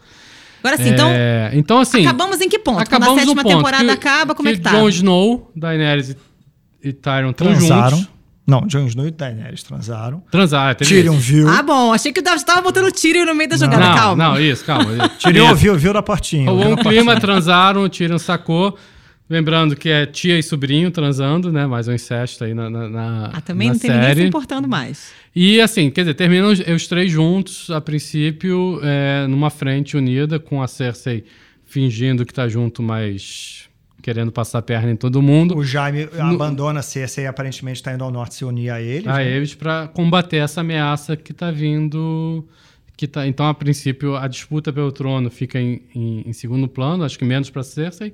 [0.60, 2.04] Agora sim, então, É, então, assim.
[2.04, 2.78] acabamos em que ponto?
[2.78, 4.72] Quando a Acabamos sétima ponto temporada que- acaba, como é que tá?
[4.72, 6.10] Jon Snow, Daenerys
[6.82, 8.08] e, e Tyrion estão juntos.
[8.48, 10.22] Não, Jon Snow e Daenerys transaram.
[10.30, 10.74] Transaram.
[10.74, 11.20] teve Tyrion isso.
[11.20, 11.48] viu.
[11.48, 14.24] Ah, bom, achei que eu tava botando tiro no meio da jogada, Não, calma.
[14.24, 15.08] não, isso, calma.
[15.20, 16.46] Tyrion viu, viu da portinha.
[16.46, 17.20] Rolou viu um na clima, portinha.
[17.20, 18.78] transaram, o Tyrion sacou.
[19.28, 21.66] Lembrando que é tia e sobrinho transando, né?
[21.66, 24.66] Mais um incesto aí na, na, na Ah, também na não tem ninguém se importando
[24.66, 25.10] mais.
[25.36, 30.38] E assim, quer dizer, terminam os, os três juntos, a princípio, é, numa frente unida,
[30.38, 31.24] com a Cersei
[31.66, 33.67] fingindo que tá junto, mas
[34.02, 35.56] querendo passar a perna em todo mundo.
[35.56, 39.06] O Jaime abandona a Cersei e aparentemente está indo ao norte se unir a eles.
[39.08, 39.28] a né?
[39.30, 42.46] eles para combater essa ameaça que está vindo.
[42.96, 47.04] Que tá, então, a princípio, a disputa pelo trono fica em, em- em segundo plano,
[47.04, 48.12] acho que menos para Cersei,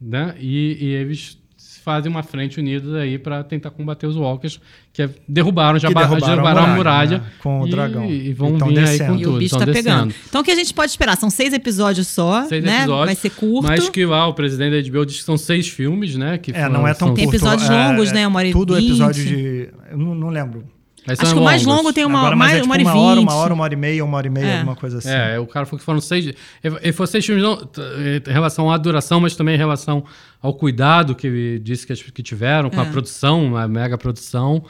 [0.00, 0.34] né?
[0.38, 1.38] E, e eles
[1.82, 4.60] fazem uma frente unida aí para tentar combater os Walkers,
[4.92, 7.24] que é- derrubaram, já Que ba- derrubaram a derrubaram a muralha, muralha, né?
[7.42, 8.04] Com o e- dragão.
[8.10, 9.12] E, vão E vir aí descendo.
[9.12, 9.36] com E tudo.
[9.36, 10.06] o bicho tá pegando.
[10.08, 10.14] descendo.
[10.28, 11.16] Então o que a gente pode esperar?
[11.16, 12.78] São seis episódios só, Seis né?
[12.78, 13.66] episódios, Vai ser curto.
[13.68, 16.38] Mas que lá o presidente da HBO diz que são seis filmes, né?
[16.38, 17.36] Que É, foram- não é tão são- Tem curto.
[17.36, 18.26] episódios é, longos, né?
[18.26, 18.86] Uma hora e Tudo vinte.
[18.86, 19.68] episódio de...
[19.90, 20.64] Eu não, não lembro.
[21.06, 21.82] Acho que o mais longos.
[21.82, 23.00] longo tem uma, Agora, mais, é tipo uma hora e uma vinte.
[23.02, 24.56] hora, uma hora, uma hora e meia, uma hora e meia, É.
[24.58, 25.08] alguma coisa assim.
[25.10, 26.32] É, o cara falou que foram seis.
[26.62, 27.80] Ele falou seis filmes não, t-
[28.28, 30.04] em relação à duração, mas também em relação
[30.40, 32.90] ao cuidado que disse que, que tiveram com a É.
[32.90, 34.64] produção, a mega produção.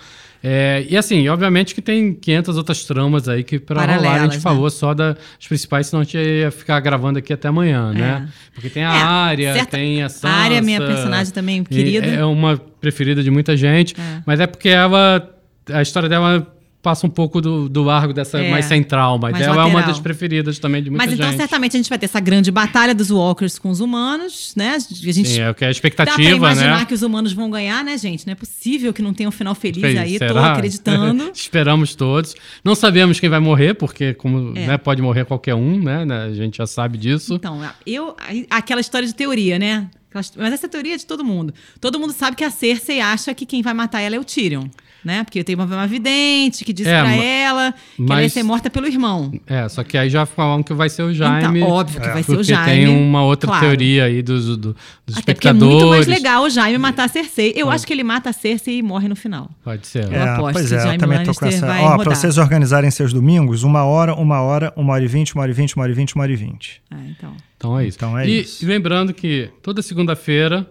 [0.44, 4.22] É, e assim, obviamente que tem 500 outras tramas aí que para rolar a Paralelas,
[4.24, 4.40] gente né?
[4.40, 5.16] falou só das
[5.46, 8.28] principais, senão a gente ia ficar gravando aqui até amanhã, né?
[8.52, 10.28] Porque tem a É, área, certa- tem a a Sansa.
[10.34, 12.06] Arya é minha personagem também e querida.
[12.08, 14.22] É uma preferida de muita gente, É.
[14.26, 15.28] mas é porque ela.
[15.70, 18.50] A história dela passa um pouco do, do largo dessa É.
[18.50, 19.86] mais central, mas Mais ela é uma lateral.
[19.92, 21.24] das preferidas também de muita Mas gente.
[21.24, 24.74] então, certamente, a gente vai ter essa grande batalha dos Walkers com os humanos, né?
[24.74, 24.78] A
[25.12, 26.84] gente Sim, é o que é a dá pra expectativa, imaginar né?
[26.84, 28.26] que os humanos vão ganhar, né, gente?
[28.26, 30.54] Não é possível que não tenha um final feliz aí, tô será?
[30.54, 31.30] acreditando.
[31.32, 32.34] Esperamos todos.
[32.64, 34.66] Não sabemos quem vai morrer, porque como É.
[34.66, 36.24] né, pode morrer qualquer um, né, né?
[36.24, 37.34] A gente já sabe disso.
[37.34, 38.16] Então, eu.
[38.50, 39.88] Aquela história de teoria, né?
[40.12, 41.54] Mas essa teoria é de todo mundo.
[41.80, 44.64] Todo mundo sabe que a Cersei acha que quem vai matar ela é o Tyrion.
[45.04, 45.24] Né?
[45.24, 48.70] Porque tem uma, uma vidente que disse É, pra ela que ela ia ser morta
[48.70, 49.32] pelo irmão.
[49.48, 51.58] É, só que aí já falaram que vai ser o Jaime.
[51.58, 52.86] Então, óbvio que vai ser o porque Jaime.
[52.86, 53.66] tem uma outra claro.
[53.66, 55.74] teoria aí dos, do- dos Até porque é espectadores.
[55.74, 57.52] muito mais legal o Jaime matar a Cersei.
[57.56, 59.50] Eu acho que ele mata a Cersei e morre no final.
[59.64, 60.04] Pode ser.
[60.12, 61.66] Eu aposto pois que é, eu Jaime também tô com essa.
[61.66, 62.04] vai Ó, rodar.
[62.06, 65.50] pra vocês organizarem seus domingos, uma hora, uma hora, uma hora e vinte, uma hora
[65.50, 66.80] e vinte, uma hora e vinte, uma hora e vinte.
[66.88, 67.32] Ah, então.
[67.56, 67.96] Então é isso.
[67.98, 68.64] Então é e, isso.
[68.64, 70.70] e lembrando que toda segunda-feira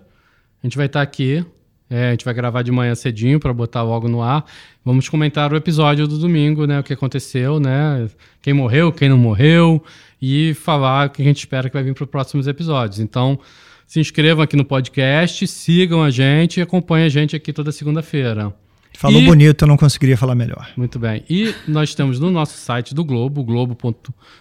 [0.63, 1.45] a gente vai estar aqui.
[1.91, 4.45] É, a gente vai gravar de manhã cedinho para botar logo no ar.
[4.83, 6.79] Vamos comentar o episódio do domingo, né?
[6.79, 8.07] O que aconteceu, né?
[8.41, 9.83] Quem morreu, quem não morreu.
[10.21, 12.99] E falar o que a gente espera que vai vir para os próximos episódios.
[12.99, 13.37] Então,
[13.85, 18.53] se inscrevam aqui no podcast, sigam a gente e acompanhem a gente aqui toda segunda-feira.
[18.97, 20.69] Falou E- bonito, eu não conseguiria falar melhor.
[20.77, 21.23] Muito bem.
[21.29, 23.43] E nós temos no nosso site do Globo,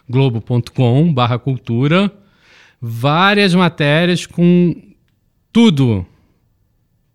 [0.09, 2.13] globo.com barra cultura,
[2.81, 4.75] várias matérias com
[5.53, 6.07] tudo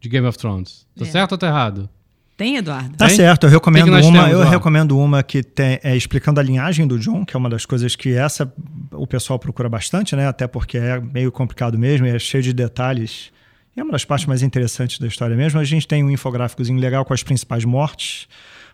[0.06, 0.86] de Game of Thrones.
[0.97, 1.08] Tá É.
[1.10, 1.89] certo ou tá errado?
[2.38, 2.95] Tem, Eduardo?
[2.97, 3.16] Tá Tem?
[3.16, 4.01] certo, eu recomendo uma.
[4.01, 7.49] temos eu recomendo uma que tem é, explicando a linhagem do John, que é uma
[7.49, 8.51] das coisas que essa
[8.91, 10.28] o pessoal procura bastante, né?
[10.28, 13.32] Até porque é meio complicado mesmo, e é cheio de detalhes.
[13.76, 15.60] E é uma das partes mais interessantes da história mesmo.
[15.60, 18.28] A gente tem um infográficozinho legal com as principais mortes,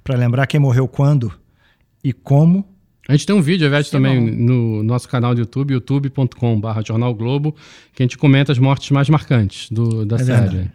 [0.04, 1.32] para lembrar quem morreu quando
[2.04, 2.68] e como.
[3.08, 6.82] A gente tem um vídeo, Isso é também no nosso canal do YouTube, youtube.com barra
[6.86, 7.56] Jornal Globo,
[7.94, 10.42] que a gente comenta as mortes mais marcantes do, da É série.
[10.50, 10.72] verdade.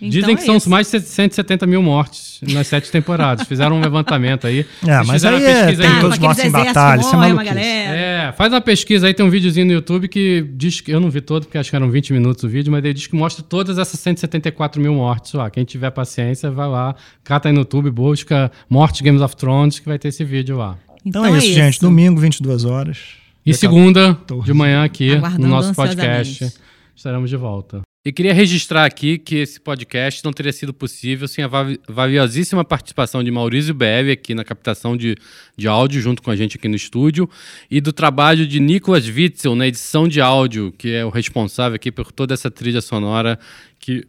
[0.00, 0.70] Então Dizem que é são isso.
[0.70, 3.46] mais de 170 mil mortes nas sete temporadas.
[3.46, 4.64] Fizeram um levantamento aí.
[4.86, 5.96] É, mas fizeram aí uma é, pesquisa tem aí.
[5.96, 7.60] Ah, todos mortos em batalha, que isso é uma galera.
[7.60, 10.90] É, faz uma pesquisa aí, tem um videozinho no YouTube que diz que.
[10.90, 13.06] Eu não vi todo, porque acho que eram 20 minutos o vídeo, mas ele diz
[13.06, 15.50] que mostra todas essas 174 mil mortes lá.
[15.50, 16.94] Quem tiver paciência, vai lá,
[17.24, 20.78] cata aí no YouTube, busca Morte Games of Thrones, que vai ter esse vídeo lá.
[21.04, 21.80] Então, é, isso, gente.
[21.80, 22.98] Domingo, 22 horas.
[23.44, 26.52] E segunda, de manhã aqui, Aguardando no nosso podcast,
[26.94, 27.87] estaremos de volta.
[28.08, 31.50] E queria registrar aqui que esse podcast não teria sido possível sem a
[31.86, 35.14] valiosíssima participação de Maurício BL aqui na captação de,
[35.54, 37.28] de áudio, junto com a gente aqui no estúdio,
[37.70, 41.92] e do trabalho de Nicolas Witzel na edição de áudio, que é o responsável aqui
[41.92, 43.38] por toda essa trilha sonora
[43.78, 44.06] que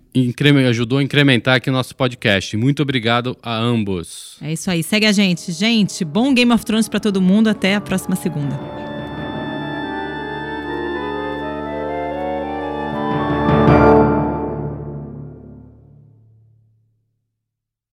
[0.70, 2.56] ajudou a incrementar aqui o nosso podcast.
[2.56, 4.38] Muito obrigado a ambos.
[4.42, 4.82] É isso aí.
[4.82, 5.52] Segue a gente.
[5.52, 7.50] Gente, bom Game of Thrones pra todo mundo.
[7.50, 8.99] Até a próxima segunda.